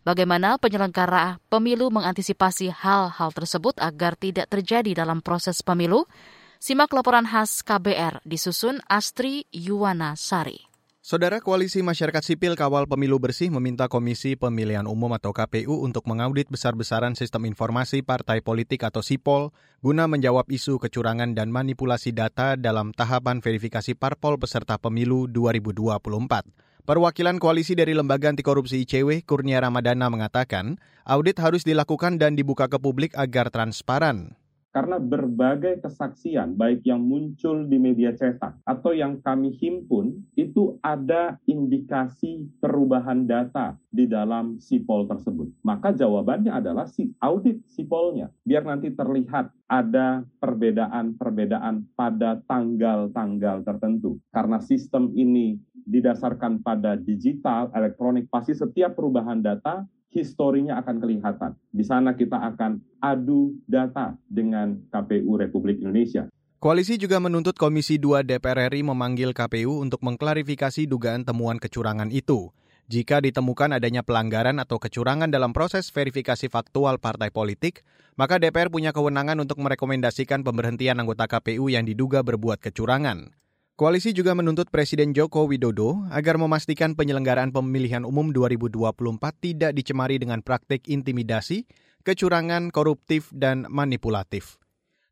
Bagaimana 0.04 0.60
penyelenggara 0.60 1.40
pemilu 1.48 1.88
mengantisipasi 1.96 2.76
hal-hal 2.76 3.32
tersebut 3.32 3.80
agar 3.80 4.20
tidak 4.20 4.52
terjadi 4.52 5.00
dalam 5.00 5.24
proses 5.24 5.64
pemilu? 5.64 6.12
Simak 6.60 6.92
laporan 6.92 7.24
khas 7.24 7.64
KBR 7.64 8.20
disusun 8.28 8.84
Astri 8.92 9.48
Yuwana 9.56 10.20
Sari. 10.20 10.67
Saudara 11.08 11.40
Koalisi 11.40 11.80
Masyarakat 11.80 12.20
Sipil 12.20 12.60
Kawal 12.60 12.84
Pemilu 12.84 13.16
Bersih 13.16 13.48
meminta 13.48 13.88
Komisi 13.88 14.36
Pemilihan 14.36 14.84
Umum 14.84 15.16
atau 15.16 15.32
KPU 15.32 15.88
untuk 15.88 16.04
mengaudit 16.04 16.52
besar-besaran 16.52 17.16
sistem 17.16 17.48
informasi 17.48 18.04
partai 18.04 18.44
politik 18.44 18.84
atau 18.84 19.00
SIPOL 19.00 19.56
guna 19.80 20.04
menjawab 20.12 20.52
isu 20.52 20.76
kecurangan 20.84 21.32
dan 21.32 21.48
manipulasi 21.48 22.12
data 22.12 22.60
dalam 22.60 22.92
tahapan 22.92 23.40
verifikasi 23.40 23.96
parpol 23.96 24.36
peserta 24.36 24.76
pemilu 24.76 25.32
2024. 25.32 26.84
Perwakilan 26.84 27.40
koalisi 27.40 27.72
dari 27.72 27.96
Lembaga 27.96 28.28
Anti 28.28 28.44
Korupsi 28.44 28.84
ICW, 28.84 29.24
Kurnia 29.24 29.64
Ramadana 29.64 30.12
mengatakan, 30.12 30.76
audit 31.08 31.40
harus 31.40 31.64
dilakukan 31.64 32.20
dan 32.20 32.36
dibuka 32.36 32.68
ke 32.68 32.84
publik 32.84 33.16
agar 33.16 33.48
transparan 33.48 34.36
karena 34.78 35.02
berbagai 35.02 35.82
kesaksian 35.82 36.54
baik 36.54 36.86
yang 36.86 37.02
muncul 37.02 37.66
di 37.66 37.82
media 37.82 38.14
cetak 38.14 38.62
atau 38.62 38.94
yang 38.94 39.18
kami 39.26 39.50
himpun 39.58 40.22
itu 40.38 40.78
ada 40.86 41.42
indikasi 41.50 42.46
perubahan 42.62 43.26
data 43.26 43.74
di 43.90 44.06
dalam 44.06 44.62
sipol 44.62 45.10
tersebut. 45.10 45.50
Maka 45.66 45.98
jawabannya 45.98 46.54
adalah 46.54 46.86
si 46.86 47.10
audit 47.26 47.58
sipolnya 47.74 48.30
biar 48.46 48.70
nanti 48.70 48.94
terlihat 48.94 49.50
ada 49.66 50.22
perbedaan-perbedaan 50.38 51.98
pada 51.98 52.38
tanggal-tanggal 52.46 53.66
tertentu. 53.66 54.22
Karena 54.30 54.62
sistem 54.62 55.10
ini 55.18 55.58
didasarkan 55.90 56.62
pada 56.62 57.02
digital, 57.02 57.74
elektronik, 57.74 58.30
pasti 58.30 58.54
setiap 58.54 58.94
perubahan 58.94 59.42
data 59.42 59.90
historinya 60.12 60.80
akan 60.82 60.96
kelihatan. 61.04 61.52
Di 61.70 61.84
sana 61.84 62.16
kita 62.16 62.40
akan 62.54 62.80
adu 63.04 63.56
data 63.68 64.16
dengan 64.28 64.80
KPU 64.90 65.38
Republik 65.38 65.84
Indonesia. 65.84 66.28
Koalisi 66.58 66.98
juga 66.98 67.22
menuntut 67.22 67.54
Komisi 67.54 68.02
2 68.02 68.26
DPR 68.26 68.74
RI 68.74 68.82
memanggil 68.82 69.30
KPU 69.30 69.78
untuk 69.78 70.02
mengklarifikasi 70.02 70.90
dugaan 70.90 71.22
temuan 71.22 71.62
kecurangan 71.62 72.10
itu. 72.10 72.50
Jika 72.88 73.20
ditemukan 73.20 73.78
adanya 73.78 74.02
pelanggaran 74.02 74.58
atau 74.64 74.80
kecurangan 74.80 75.28
dalam 75.28 75.52
proses 75.52 75.92
verifikasi 75.92 76.48
faktual 76.48 76.98
partai 77.04 77.30
politik, 77.30 77.84
maka 78.16 78.40
DPR 78.40 78.72
punya 78.72 78.96
kewenangan 78.96 79.38
untuk 79.44 79.60
merekomendasikan 79.60 80.42
pemberhentian 80.42 80.98
anggota 80.98 81.28
KPU 81.28 81.68
yang 81.68 81.84
diduga 81.84 82.24
berbuat 82.24 82.64
kecurangan. 82.64 83.36
Koalisi 83.78 84.10
juga 84.10 84.34
menuntut 84.34 84.74
Presiden 84.74 85.14
Joko 85.14 85.46
Widodo 85.46 86.02
agar 86.10 86.42
memastikan 86.42 86.98
penyelenggaraan 86.98 87.54
pemilihan 87.54 88.10
umum 88.10 88.34
2024 88.34 88.90
tidak 89.38 89.70
dicemari 89.78 90.18
dengan 90.18 90.42
praktik 90.42 90.90
intimidasi, 90.90 91.70
kecurangan, 92.02 92.74
koruptif, 92.74 93.30
dan 93.30 93.70
manipulatif. 93.70 94.58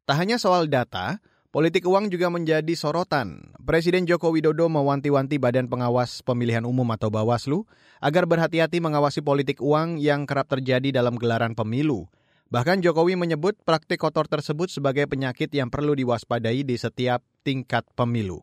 Tak 0.09 0.17
hanya 0.17 0.41
soal 0.41 0.65
data, 0.65 1.21
politik 1.53 1.85
uang 1.85 2.09
juga 2.09 2.33
menjadi 2.33 2.73
sorotan. 2.73 3.53
Presiden 3.61 4.09
Joko 4.09 4.33
Widodo 4.33 4.65
mewanti-wanti 4.65 5.37
Badan 5.37 5.69
Pengawas 5.69 6.25
Pemilihan 6.25 6.65
Umum 6.65 6.89
atau 6.89 7.13
Bawaslu 7.13 7.69
agar 8.01 8.25
berhati-hati 8.25 8.81
mengawasi 8.81 9.21
politik 9.21 9.61
uang 9.61 10.01
yang 10.01 10.25
kerap 10.25 10.49
terjadi 10.49 10.89
dalam 10.89 11.21
gelaran 11.21 11.53
pemilu. 11.53 12.09
Bahkan 12.49 12.81
Jokowi 12.81 13.13
menyebut 13.13 13.61
praktik 13.61 14.01
kotor 14.01 14.25
tersebut 14.25 14.73
sebagai 14.73 15.05
penyakit 15.05 15.53
yang 15.53 15.69
perlu 15.69 15.93
diwaspadai 15.93 16.65
di 16.65 16.81
setiap 16.81 17.21
tingkat 17.45 17.85
pemilu. 17.93 18.41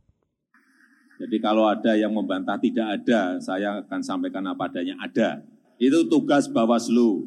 Jadi 1.23 1.39
kalau 1.39 1.71
ada 1.71 1.95
yang 1.95 2.11
membantah 2.11 2.59
tidak 2.59 2.99
ada, 2.99 3.39
saya 3.39 3.79
akan 3.87 4.03
sampaikan 4.03 4.43
apa 4.51 4.67
adanya 4.67 4.99
ada. 4.99 5.39
Itu 5.79 6.11
tugas 6.11 6.51
Bawaslu. 6.51 7.23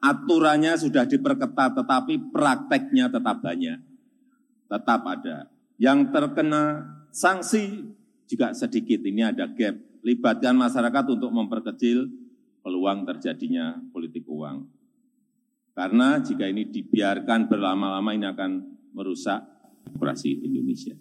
Aturannya 0.00 0.72
sudah 0.80 1.04
diperketat, 1.04 1.76
tetapi 1.76 2.32
prakteknya 2.32 3.12
tetap 3.12 3.44
banyak. 3.44 3.76
Tetap 4.72 5.00
ada. 5.04 5.52
Yang 5.76 6.16
terkena 6.16 6.80
sanksi 7.12 7.92
juga 8.24 8.56
sedikit. 8.56 9.04
Ini 9.04 9.36
ada 9.36 9.52
gap. 9.52 9.76
Libatkan 10.00 10.56
masyarakat 10.56 11.04
untuk 11.12 11.28
memperkecil 11.28 12.08
peluang 12.64 13.04
terjadinya 13.04 13.76
politik 13.92 14.24
uang. 14.24 14.64
Karena 15.76 16.24
jika 16.24 16.48
ini 16.48 16.72
dibiarkan 16.72 17.52
berlama-lama 17.52 18.16
ini 18.16 18.24
akan 18.24 18.50
merusak 18.96 19.44
demokrasi 19.84 20.40
Indonesia. 20.40 20.96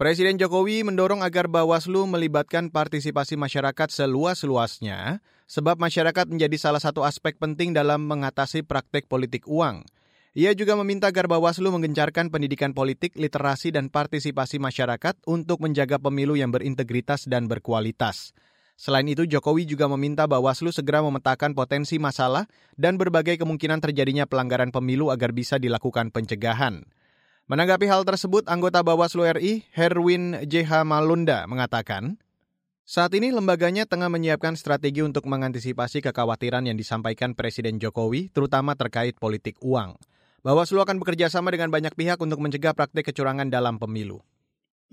Presiden 0.00 0.40
Jokowi 0.40 0.80
mendorong 0.80 1.20
agar 1.20 1.44
Bawaslu 1.44 2.08
melibatkan 2.08 2.72
partisipasi 2.72 3.36
masyarakat 3.36 3.84
seluas-luasnya, 3.92 5.20
sebab 5.44 5.76
masyarakat 5.76 6.24
menjadi 6.24 6.56
salah 6.56 6.80
satu 6.80 7.04
aspek 7.04 7.36
penting 7.36 7.76
dalam 7.76 8.08
mengatasi 8.08 8.64
praktek 8.64 9.04
politik 9.12 9.44
uang. 9.44 9.84
Ia 10.32 10.56
juga 10.56 10.72
meminta 10.80 11.12
agar 11.12 11.28
Bawaslu 11.28 11.68
menggencarkan 11.68 12.32
pendidikan 12.32 12.72
politik, 12.72 13.12
literasi, 13.12 13.76
dan 13.76 13.92
partisipasi 13.92 14.56
masyarakat 14.56 15.20
untuk 15.28 15.60
menjaga 15.60 16.00
pemilu 16.00 16.32
yang 16.32 16.48
berintegritas 16.48 17.28
dan 17.28 17.44
berkualitas. 17.44 18.32
Selain 18.80 19.04
itu, 19.04 19.28
Jokowi 19.28 19.68
juga 19.68 19.84
meminta 19.84 20.24
Bawaslu 20.24 20.72
segera 20.72 21.04
memetakan 21.04 21.52
potensi 21.52 22.00
masalah 22.00 22.48
dan 22.72 22.96
berbagai 22.96 23.36
kemungkinan 23.36 23.84
terjadinya 23.84 24.24
pelanggaran 24.24 24.72
pemilu 24.72 25.12
agar 25.12 25.36
bisa 25.36 25.60
dilakukan 25.60 26.08
pencegahan. 26.08 26.88
Menanggapi 27.50 27.90
hal 27.90 28.06
tersebut, 28.06 28.46
anggota 28.46 28.78
Bawaslu 28.78 29.26
RI, 29.26 29.66
Herwin 29.74 30.38
JH 30.46 30.86
Malunda, 30.86 31.50
mengatakan, 31.50 32.14
saat 32.86 33.10
ini 33.18 33.34
lembaganya 33.34 33.90
tengah 33.90 34.06
menyiapkan 34.06 34.54
strategi 34.54 35.02
untuk 35.02 35.26
mengantisipasi 35.26 35.98
kekhawatiran 35.98 36.62
yang 36.70 36.78
disampaikan 36.78 37.34
Presiden 37.34 37.82
Jokowi, 37.82 38.30
terutama 38.30 38.78
terkait 38.78 39.18
politik 39.18 39.58
uang. 39.66 39.98
Bawaslu 40.46 40.78
akan 40.78 41.02
bekerja 41.02 41.26
sama 41.26 41.50
dengan 41.50 41.74
banyak 41.74 41.90
pihak 41.98 42.22
untuk 42.22 42.38
mencegah 42.38 42.70
praktik 42.70 43.10
kecurangan 43.10 43.50
dalam 43.50 43.82
pemilu. 43.82 44.22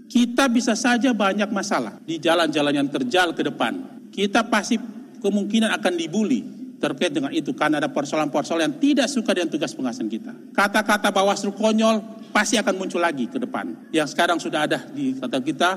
Kita 0.10 0.50
bisa 0.50 0.74
saja 0.74 1.14
banyak 1.14 1.54
masalah 1.54 2.02
di 2.10 2.18
jalan-jalan 2.18 2.74
yang 2.74 2.90
terjal 2.90 3.38
ke 3.38 3.46
depan. 3.46 4.02
Kita 4.10 4.42
pasti 4.50 4.82
kemungkinan 5.22 5.78
akan 5.78 5.94
dibully 5.94 6.42
terkait 6.78 7.10
dengan 7.10 7.34
itu 7.34 7.54
karena 7.58 7.82
ada 7.82 7.90
persoalan-persoalan 7.90 8.64
yang 8.70 8.78
tidak 8.78 9.08
suka 9.10 9.34
dengan 9.34 9.50
tugas 9.50 9.74
pengawasan 9.74 10.06
kita. 10.06 10.32
Kata-kata 10.54 11.10
Bawaslu 11.10 11.54
konyol 11.58 12.30
pasti 12.30 12.56
akan 12.62 12.74
muncul 12.78 13.02
lagi 13.02 13.26
ke 13.26 13.42
depan. 13.42 13.90
Yang 13.90 14.14
sekarang 14.14 14.38
sudah 14.38 14.70
ada 14.70 14.86
di 14.94 15.18
kata 15.18 15.42
kita 15.42 15.70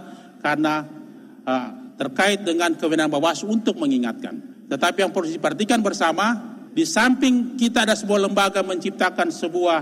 karena 0.45 0.85
uh, 1.45 1.69
terkait 1.97 2.45
dengan 2.45 2.77
kewenangan 2.77 3.17
Bawaslu 3.17 3.49
untuk 3.49 3.81
mengingatkan. 3.81 4.69
Tetapi 4.69 5.03
yang 5.03 5.13
perlu 5.13 5.29
diperhatikan 5.29 5.81
bersama, 5.81 6.37
di 6.71 6.85
samping 6.87 7.57
kita 7.57 7.83
ada 7.89 7.97
sebuah 7.97 8.31
lembaga 8.31 8.61
menciptakan 8.63 9.33
sebuah 9.33 9.79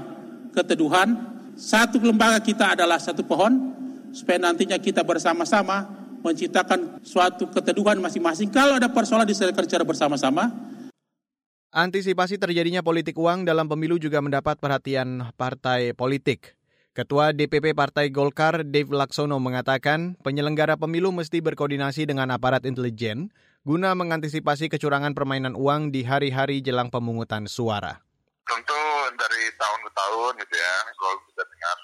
keteduhan, 0.54 1.14
satu 1.58 2.00
lembaga 2.00 2.40
kita 2.40 2.78
adalah 2.78 2.96
satu 2.96 3.26
pohon, 3.26 3.74
supaya 4.14 4.38
nantinya 4.40 4.78
kita 4.80 5.04
bersama-sama 5.04 5.84
menciptakan 6.24 7.02
suatu 7.04 7.46
keteduhan 7.50 7.98
masing-masing. 8.02 8.50
Kalau 8.50 8.78
ada 8.80 8.90
persoalan 8.90 9.28
diselesaikan 9.28 9.64
secara 9.66 9.84
bersama-sama, 9.86 10.50
Antisipasi 11.68 12.40
terjadinya 12.40 12.80
politik 12.80 13.12
uang 13.20 13.44
dalam 13.44 13.68
pemilu 13.68 14.00
juga 14.00 14.24
mendapat 14.24 14.56
perhatian 14.56 15.36
partai 15.36 15.92
politik. 15.92 16.56
Ketua 16.96 17.36
DPP 17.36 17.76
Partai 17.76 18.08
Golkar, 18.08 18.64
Dave 18.64 18.88
Laksono, 18.88 19.36
mengatakan 19.36 20.16
penyelenggara 20.24 20.80
pemilu 20.80 21.12
mesti 21.12 21.44
berkoordinasi 21.44 22.08
dengan 22.08 22.32
aparat 22.32 22.64
intelijen 22.64 23.28
guna 23.68 23.92
mengantisipasi 23.92 24.72
kecurangan 24.72 25.12
permainan 25.12 25.52
uang 25.52 25.92
di 25.92 26.08
hari-hari 26.08 26.64
jelang 26.64 26.88
pemungutan 26.88 27.44
suara. 27.44 28.00
Tentu 28.48 28.82
dari 29.20 29.52
tahun 29.60 29.80
ke 29.84 29.90
tahun 29.92 30.32
gitu 30.40 30.54
ya, 30.56 30.74
selalu 30.96 31.18
kita 31.28 31.42
dengar 31.52 31.77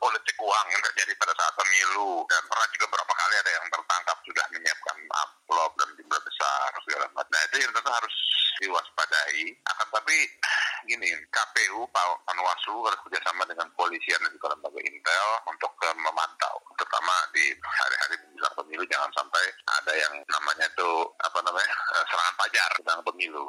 politik 0.00 0.36
uang 0.40 0.66
yang 0.72 0.82
terjadi 0.90 1.12
pada 1.20 1.32
saat 1.36 1.52
pemilu 1.60 2.24
dan 2.32 2.40
pernah 2.48 2.68
juga 2.72 2.84
beberapa 2.88 3.12
kali 3.12 3.34
ada 3.36 3.50
yang 3.52 3.66
tertangkap 3.68 4.16
sudah 4.24 4.44
menyiapkan 4.48 4.96
amplop 4.96 5.72
dan 5.76 5.88
jumlah 6.00 6.20
besar 6.24 6.68
segala 6.88 7.06
macam. 7.12 7.28
Nah 7.28 7.42
itu 7.52 7.56
yang 7.60 7.72
tentu 7.76 7.90
harus 7.92 8.16
diwaspadai. 8.60 9.44
Akan 9.72 9.86
tapi 9.92 10.16
gini, 10.88 11.08
KPU, 11.32 11.84
Panwaslu 11.92 12.76
harus 12.88 13.00
bekerjasama 13.04 13.44
dengan 13.48 13.68
polisian 13.76 14.20
dan 14.24 14.32
juga 14.32 14.52
lembaga 14.52 14.80
intel 14.80 15.28
untuk 15.48 15.72
uh, 15.84 15.96
memantau, 15.96 16.56
terutama 16.76 17.14
di 17.36 17.52
hari-hari 17.60 18.16
menjelang 18.24 18.56
pemilu 18.56 18.84
jangan 18.88 19.10
sampai 19.16 19.44
ada 19.80 19.92
yang 19.96 20.14
namanya 20.28 20.66
itu 20.68 20.90
apa 21.20 21.38
namanya 21.44 21.72
uh, 21.96 22.04
serangan 22.08 22.36
pajar 22.36 22.70
tentang 22.80 23.00
pemilu. 23.04 23.44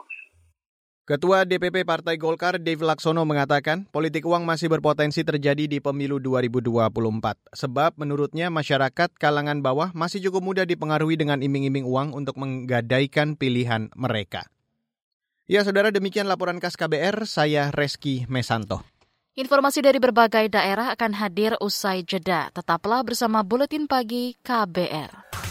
Ketua 1.01 1.49
DPP 1.49 1.81
Partai 1.81 2.21
Golkar 2.21 2.61
Dave 2.61 2.85
Laksono 2.85 3.25
mengatakan 3.25 3.89
politik 3.89 4.21
uang 4.21 4.45
masih 4.45 4.69
berpotensi 4.69 5.25
terjadi 5.25 5.65
di 5.65 5.81
pemilu 5.81 6.21
2024 6.21 7.57
sebab 7.57 7.97
menurutnya 7.97 8.53
masyarakat 8.53 9.09
kalangan 9.17 9.65
bawah 9.65 9.89
masih 9.97 10.21
cukup 10.29 10.45
mudah 10.45 10.65
dipengaruhi 10.69 11.17
dengan 11.17 11.41
iming-iming 11.41 11.89
uang 11.89 12.13
untuk 12.13 12.37
menggadaikan 12.37 13.33
pilihan 13.33 13.89
mereka. 13.97 14.45
Ya 15.49 15.65
saudara 15.65 15.89
demikian 15.89 16.29
laporan 16.29 16.61
khas 16.61 16.77
KBR, 16.77 17.25
saya 17.25 17.73
Reski 17.73 18.29
Mesanto. 18.29 18.85
Informasi 19.33 19.81
dari 19.81 19.97
berbagai 19.97 20.53
daerah 20.53 20.93
akan 20.93 21.17
hadir 21.17 21.57
usai 21.65 22.05
jeda. 22.05 22.53
Tetaplah 22.53 23.01
bersama 23.01 23.41
Buletin 23.41 23.89
Pagi 23.89 24.37
KBR. 24.45 25.50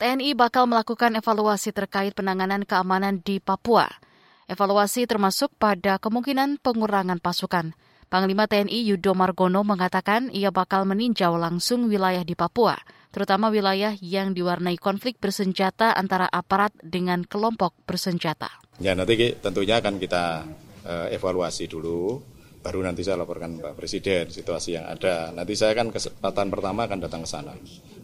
TNI 0.00 0.32
bakal 0.32 0.64
melakukan 0.64 1.12
evaluasi 1.20 1.76
terkait 1.76 2.16
penanganan 2.16 2.64
keamanan 2.64 3.20
di 3.20 3.36
Papua. 3.36 3.84
Evaluasi 4.48 5.04
termasuk 5.04 5.52
pada 5.60 6.00
kemungkinan 6.00 6.56
pengurangan 6.64 7.20
pasukan. 7.20 7.76
Panglima 8.08 8.48
TNI 8.48 8.80
Yudo 8.80 9.12
Margono 9.12 9.60
mengatakan 9.60 10.32
ia 10.32 10.48
bakal 10.48 10.88
meninjau 10.88 11.36
langsung 11.36 11.84
wilayah 11.84 12.24
di 12.24 12.32
Papua, 12.32 12.80
terutama 13.12 13.52
wilayah 13.52 13.92
yang 14.00 14.32
diwarnai 14.32 14.80
konflik 14.80 15.20
bersenjata 15.20 15.92
antara 15.92 16.32
aparat 16.32 16.72
dengan 16.80 17.20
kelompok 17.20 17.76
bersenjata. 17.84 18.48
Ya 18.80 18.96
nanti 18.96 19.36
tentunya 19.36 19.84
akan 19.84 20.00
kita 20.00 20.48
uh, 20.88 21.12
evaluasi 21.12 21.68
dulu, 21.68 22.24
baru 22.64 22.88
nanti 22.88 23.04
saya 23.04 23.20
laporkan 23.20 23.60
Pak 23.60 23.76
Presiden 23.76 24.32
situasi 24.32 24.80
yang 24.80 24.88
ada. 24.88 25.28
Nanti 25.28 25.52
saya 25.60 25.76
akan 25.76 25.92
kesempatan 25.92 26.48
pertama 26.48 26.88
akan 26.88 26.98
datang 27.04 27.20
ke 27.20 27.28
sana 27.28 27.52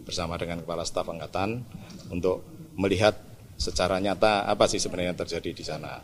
bersama 0.07 0.39
dengan 0.39 0.63
Kepala 0.63 0.87
Staf 0.87 1.11
Angkatan 1.11 1.67
untuk 2.11 2.45
melihat 2.77 3.17
secara 3.57 3.97
nyata 3.99 4.45
apa 4.45 4.69
sih 4.69 4.79
sebenarnya 4.79 5.17
yang 5.17 5.21
terjadi 5.21 5.51
di 5.57 5.65
sana. 5.65 5.99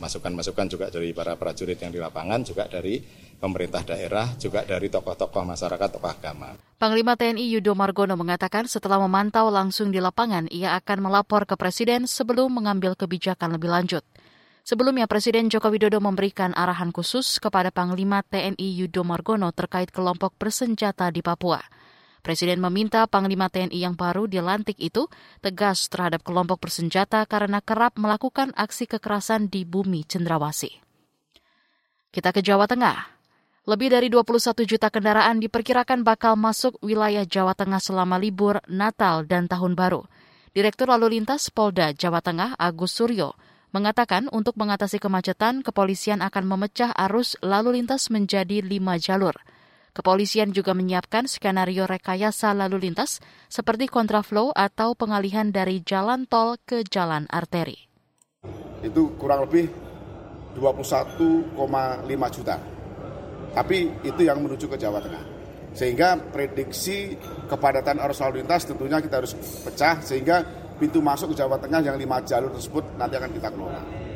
Masukan-masukan 0.00 0.66
juga 0.68 0.86
dari 0.88 1.12
para 1.12 1.36
prajurit 1.36 1.76
yang 1.76 1.92
di 1.92 2.00
lapangan, 2.00 2.40
juga 2.40 2.64
dari 2.68 3.00
pemerintah 3.40 3.84
daerah, 3.84 4.36
juga 4.36 4.64
dari 4.64 4.92
tokoh-tokoh 4.92 5.44
masyarakat, 5.48 5.88
tokoh 5.96 6.08
agama. 6.12 6.56
Panglima 6.76 7.16
TNI 7.16 7.56
Yudo 7.56 7.72
Margono 7.72 8.16
mengatakan 8.16 8.68
setelah 8.68 9.00
memantau 9.00 9.48
langsung 9.48 9.92
di 9.92 10.00
lapangan, 10.00 10.48
ia 10.52 10.76
akan 10.76 11.08
melapor 11.08 11.48
ke 11.48 11.56
Presiden 11.56 12.08
sebelum 12.08 12.52
mengambil 12.52 12.96
kebijakan 12.96 13.56
lebih 13.56 13.72
lanjut. 13.72 14.04
Sebelumnya, 14.60 15.08
Presiden 15.08 15.48
Joko 15.48 15.72
Widodo 15.72 15.98
memberikan 16.04 16.52
arahan 16.52 16.92
khusus 16.92 17.40
kepada 17.40 17.72
Panglima 17.72 18.20
TNI 18.20 18.84
Yudo 18.84 19.02
Margono 19.08 19.48
terkait 19.56 19.88
kelompok 19.88 20.36
bersenjata 20.36 21.08
di 21.08 21.24
Papua. 21.24 21.64
Presiden 22.20 22.60
meminta 22.60 23.08
Panglima 23.08 23.48
TNI 23.48 23.80
yang 23.80 23.96
baru 23.96 24.28
dilantik 24.28 24.76
itu 24.76 25.08
tegas 25.40 25.88
terhadap 25.88 26.20
kelompok 26.20 26.60
bersenjata 26.60 27.24
karena 27.24 27.64
kerap 27.64 27.96
melakukan 27.96 28.52
aksi 28.60 28.84
kekerasan 28.84 29.48
di 29.48 29.64
bumi 29.64 30.04
cendrawasih. 30.04 30.72
Kita 32.12 32.36
ke 32.36 32.44
Jawa 32.44 32.68
Tengah. 32.68 33.16
Lebih 33.64 33.88
dari 33.88 34.12
21 34.12 34.68
juta 34.68 34.92
kendaraan 34.92 35.40
diperkirakan 35.40 36.04
bakal 36.04 36.36
masuk 36.36 36.76
wilayah 36.84 37.24
Jawa 37.24 37.56
Tengah 37.56 37.80
selama 37.80 38.20
libur 38.20 38.60
Natal 38.68 39.24
dan 39.24 39.48
Tahun 39.48 39.72
Baru. 39.72 40.04
Direktur 40.52 40.92
Lalu 40.92 41.16
Lintas 41.16 41.48
Polda 41.48 41.96
Jawa 41.96 42.20
Tengah 42.20 42.52
Agus 42.60 43.00
Suryo 43.00 43.32
mengatakan 43.70 44.26
untuk 44.34 44.58
mengatasi 44.60 44.98
kemacetan, 45.00 45.62
kepolisian 45.62 46.20
akan 46.20 46.44
memecah 46.44 46.90
arus 47.08 47.38
lalu 47.40 47.80
lintas 47.80 48.12
menjadi 48.12 48.60
lima 48.60 49.00
jalur– 49.00 49.32
Kepolisian 49.90 50.54
juga 50.54 50.70
menyiapkan 50.70 51.26
skenario 51.26 51.84
rekayasa 51.86 52.54
lalu 52.54 52.90
lintas 52.90 53.18
seperti 53.50 53.90
kontraflow 53.90 54.54
atau 54.54 54.94
pengalihan 54.94 55.50
dari 55.50 55.82
jalan 55.82 56.30
tol 56.30 56.58
ke 56.62 56.86
jalan 56.86 57.26
arteri. 57.26 57.90
Itu 58.80 59.18
kurang 59.18 59.50
lebih 59.50 59.66
21,5 60.56 61.58
juta. 62.34 62.56
Tapi 63.50 63.78
itu 64.06 64.20
yang 64.22 64.38
menuju 64.38 64.70
ke 64.70 64.78
Jawa 64.78 65.02
Tengah. 65.02 65.24
Sehingga 65.70 66.18
prediksi 66.18 67.14
kepadatan 67.46 67.98
arus 68.02 68.22
lalu 68.22 68.42
lintas 68.42 68.66
tentunya 68.66 68.98
kita 68.98 69.22
harus 69.22 69.34
pecah 69.38 70.02
sehingga 70.02 70.42
pintu 70.78 70.98
masuk 71.02 71.34
ke 71.34 71.42
Jawa 71.42 71.58
Tengah 71.58 71.82
yang 71.82 71.98
lima 71.98 72.22
jalur 72.22 72.50
tersebut 72.54 72.98
nanti 72.98 73.14
akan 73.18 73.30
kita 73.30 73.48
kelola. 73.50 74.09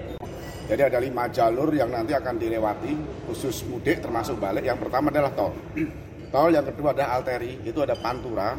Jadi 0.64 0.80
ada 0.80 0.96
lima 0.96 1.28
jalur 1.28 1.68
yang 1.76 1.92
nanti 1.92 2.16
akan 2.16 2.40
dilewati 2.40 2.92
khusus 3.28 3.68
mudik 3.68 4.00
termasuk 4.00 4.40
balik. 4.40 4.64
Yang 4.64 4.88
pertama 4.88 5.12
adalah 5.12 5.32
tol. 5.36 5.52
Tol 6.34 6.50
yang 6.50 6.66
kedua 6.66 6.90
ada 6.90 7.14
alteri, 7.14 7.62
itu 7.62 7.78
ada 7.78 7.94
pantura, 7.94 8.58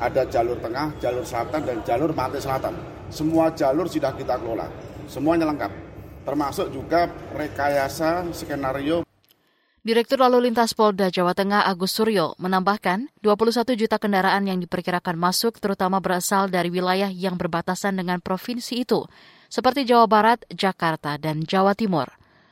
ada 0.00 0.24
jalur 0.24 0.56
tengah, 0.56 0.96
jalur 1.04 1.20
selatan, 1.20 1.68
dan 1.68 1.76
jalur 1.84 2.16
pantai 2.16 2.40
selatan. 2.40 2.72
Semua 3.12 3.52
jalur 3.52 3.84
sudah 3.84 4.16
kita 4.16 4.40
kelola, 4.40 4.64
semuanya 5.04 5.44
lengkap. 5.52 5.68
Termasuk 6.24 6.72
juga 6.72 7.12
rekayasa 7.36 8.24
skenario 8.32 9.04
Direktur 9.80 10.20
Lalu 10.20 10.52
Lintas 10.52 10.76
Polda 10.76 11.08
Jawa 11.08 11.32
Tengah 11.32 11.64
Agus 11.64 11.96
Suryo 11.96 12.36
menambahkan 12.36 13.08
21 13.24 13.80
juta 13.80 13.96
kendaraan 13.96 14.44
yang 14.44 14.60
diperkirakan 14.60 15.16
masuk 15.16 15.56
terutama 15.56 16.04
berasal 16.04 16.52
dari 16.52 16.68
wilayah 16.68 17.08
yang 17.08 17.40
berbatasan 17.40 17.96
dengan 17.96 18.20
provinsi 18.20 18.84
itu 18.84 19.08
seperti 19.50 19.84
Jawa 19.84 20.06
Barat, 20.06 20.46
Jakarta, 20.48 21.18
dan 21.18 21.42
Jawa 21.42 21.74
Timur. 21.74 22.06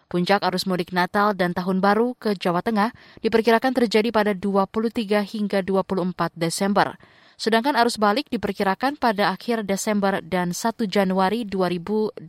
Puncak 0.09 0.43
arus 0.43 0.67
mudik 0.67 0.91
Natal 0.91 1.37
dan 1.39 1.55
Tahun 1.55 1.79
Baru 1.79 2.19
ke 2.19 2.35
Jawa 2.35 2.65
Tengah 2.65 2.91
diperkirakan 3.23 3.77
terjadi 3.77 4.09
pada 4.11 4.33
23 4.35 5.23
hingga 5.23 5.63
24 5.63 6.35
Desember. 6.35 6.99
Sedangkan 7.39 7.79
arus 7.79 8.03
balik 8.03 8.27
diperkirakan 8.33 8.99
pada 8.99 9.31
akhir 9.31 9.63
Desember 9.63 10.19
dan 10.25 10.51
1 10.51 10.91
Januari 10.91 11.47
2023. 11.47 12.27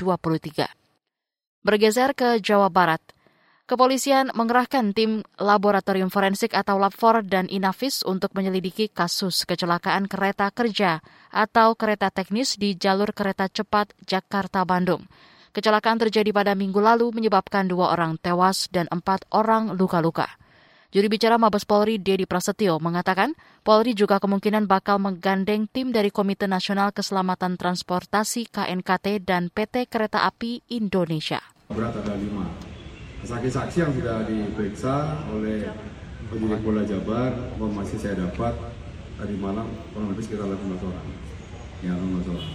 Bergeser 1.65 2.13
ke 2.13 2.37
Jawa 2.43 2.69
Barat, 2.69 3.01
Kepolisian 3.69 4.33
mengerahkan 4.33 4.97
tim 4.97 5.21
laboratorium 5.37 6.09
forensik 6.09 6.57
atau 6.57 6.81
Labfor 6.81 7.21
dan 7.21 7.45
Inavis 7.45 8.01
untuk 8.01 8.33
menyelidiki 8.33 8.89
kasus 8.89 9.45
kecelakaan 9.45 10.09
kereta 10.09 10.49
kerja 10.49 11.05
atau 11.29 11.77
kereta 11.77 12.09
teknis 12.09 12.57
di 12.57 12.73
jalur 12.73 13.13
kereta 13.13 13.45
cepat 13.45 13.93
Jakarta-Bandung. 14.09 15.05
Kecelakaan 15.53 16.01
terjadi 16.01 16.33
pada 16.33 16.57
minggu 16.57 16.81
lalu 16.81 17.13
menyebabkan 17.13 17.69
dua 17.69 17.93
orang 17.93 18.17
tewas 18.17 18.73
dan 18.73 18.89
empat 18.89 19.29
orang 19.29 19.77
luka-luka. 19.77 20.25
Juri 20.89 21.05
bicara 21.05 21.37
Mabes 21.37 21.69
Polri 21.69 22.01
Dedi 22.01 22.25
Prasetyo 22.25 22.81
mengatakan 22.81 23.37
Polri 23.61 23.93
juga 23.93 24.17
kemungkinan 24.17 24.65
bakal 24.65 24.97
menggandeng 24.97 25.69
tim 25.69 25.93
dari 25.93 26.09
Komite 26.09 26.49
Nasional 26.49 26.89
Keselamatan 26.89 27.53
Transportasi 27.53 28.49
KNKT 28.49 29.21
dan 29.21 29.53
PT 29.53 29.85
Kereta 29.85 30.25
Api 30.25 30.65
Indonesia. 30.73 31.37
Saksi-saksi 33.23 33.77
yang 33.83 33.91
sudah 33.91 34.23
diperiksa 34.27 35.25
oleh 35.31 35.67
penyidik 36.29 36.61
Polda 36.63 36.83
Jabar, 36.87 37.35
informasi 37.55 37.95
saya 37.99 38.15
dapat 38.15 38.55
tadi 39.19 39.35
malam 39.35 39.67
kurang 39.91 40.15
lebih 40.15 40.23
sekitar 40.23 40.47
18 40.47 40.79
orang. 40.87 41.07
Ya, 41.83 41.93
18 41.95 42.31
orang. 42.31 42.51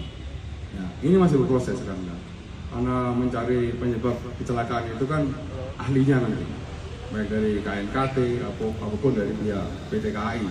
Ya, 0.75 0.85
ini 1.07 1.17
masih 1.21 1.37
berproses 1.45 1.79
sekarang. 1.79 2.03
Karena 2.75 3.15
mencari 3.15 3.71
penyebab 3.79 4.19
kecelakaan 4.41 4.99
itu 4.99 5.07
kan 5.07 5.31
ahlinya 5.79 6.27
nanti, 6.27 6.43
baik 7.15 7.31
dari 7.31 7.63
KNKT 7.63 8.17
apa 8.43 8.97
pun 8.99 9.13
dari 9.15 9.31
pihak 9.31 9.67
PT 9.95 10.11
KAI. 10.11 10.43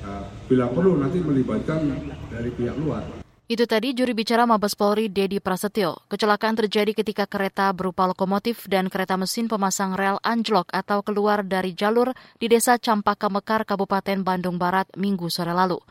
Nah, 0.00 0.24
bila 0.48 0.72
perlu 0.72 0.96
nanti 0.96 1.20
melibatkan 1.20 1.84
dari 2.32 2.48
pihak 2.56 2.80
luar. 2.80 3.19
Itu 3.50 3.66
tadi 3.66 3.90
juri 3.98 4.14
bicara 4.14 4.46
Mabes 4.46 4.78
Polri 4.78 5.10
Dedi 5.10 5.42
Prasetyo. 5.42 6.06
Kecelakaan 6.06 6.54
terjadi 6.54 6.94
ketika 6.94 7.26
kereta 7.26 7.74
berupa 7.74 8.06
lokomotif 8.06 8.70
dan 8.70 8.86
kereta 8.86 9.18
mesin 9.18 9.50
pemasang 9.50 9.98
rel 9.98 10.22
anjlok 10.22 10.70
atau 10.70 11.02
keluar 11.02 11.42
dari 11.42 11.74
jalur 11.74 12.14
di 12.38 12.46
Desa 12.46 12.78
Campaka 12.78 13.26
Mekar, 13.26 13.66
Kabupaten 13.66 14.22
Bandung 14.22 14.54
Barat, 14.54 14.86
Minggu 14.94 15.26
sore 15.34 15.50
lalu. 15.50 15.82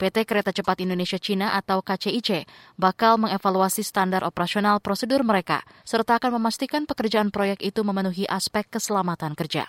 PT 0.00 0.24
Kereta 0.24 0.56
Cepat 0.56 0.80
Indonesia 0.80 1.20
Cina 1.20 1.52
atau 1.52 1.84
KCIC 1.84 2.48
bakal 2.80 3.20
mengevaluasi 3.20 3.84
standar 3.84 4.24
operasional 4.24 4.80
prosedur 4.80 5.20
mereka 5.20 5.68
serta 5.84 6.16
akan 6.16 6.40
memastikan 6.40 6.88
pekerjaan 6.88 7.28
proyek 7.28 7.60
itu 7.60 7.84
memenuhi 7.84 8.24
aspek 8.24 8.72
keselamatan 8.72 9.36
kerja. 9.36 9.68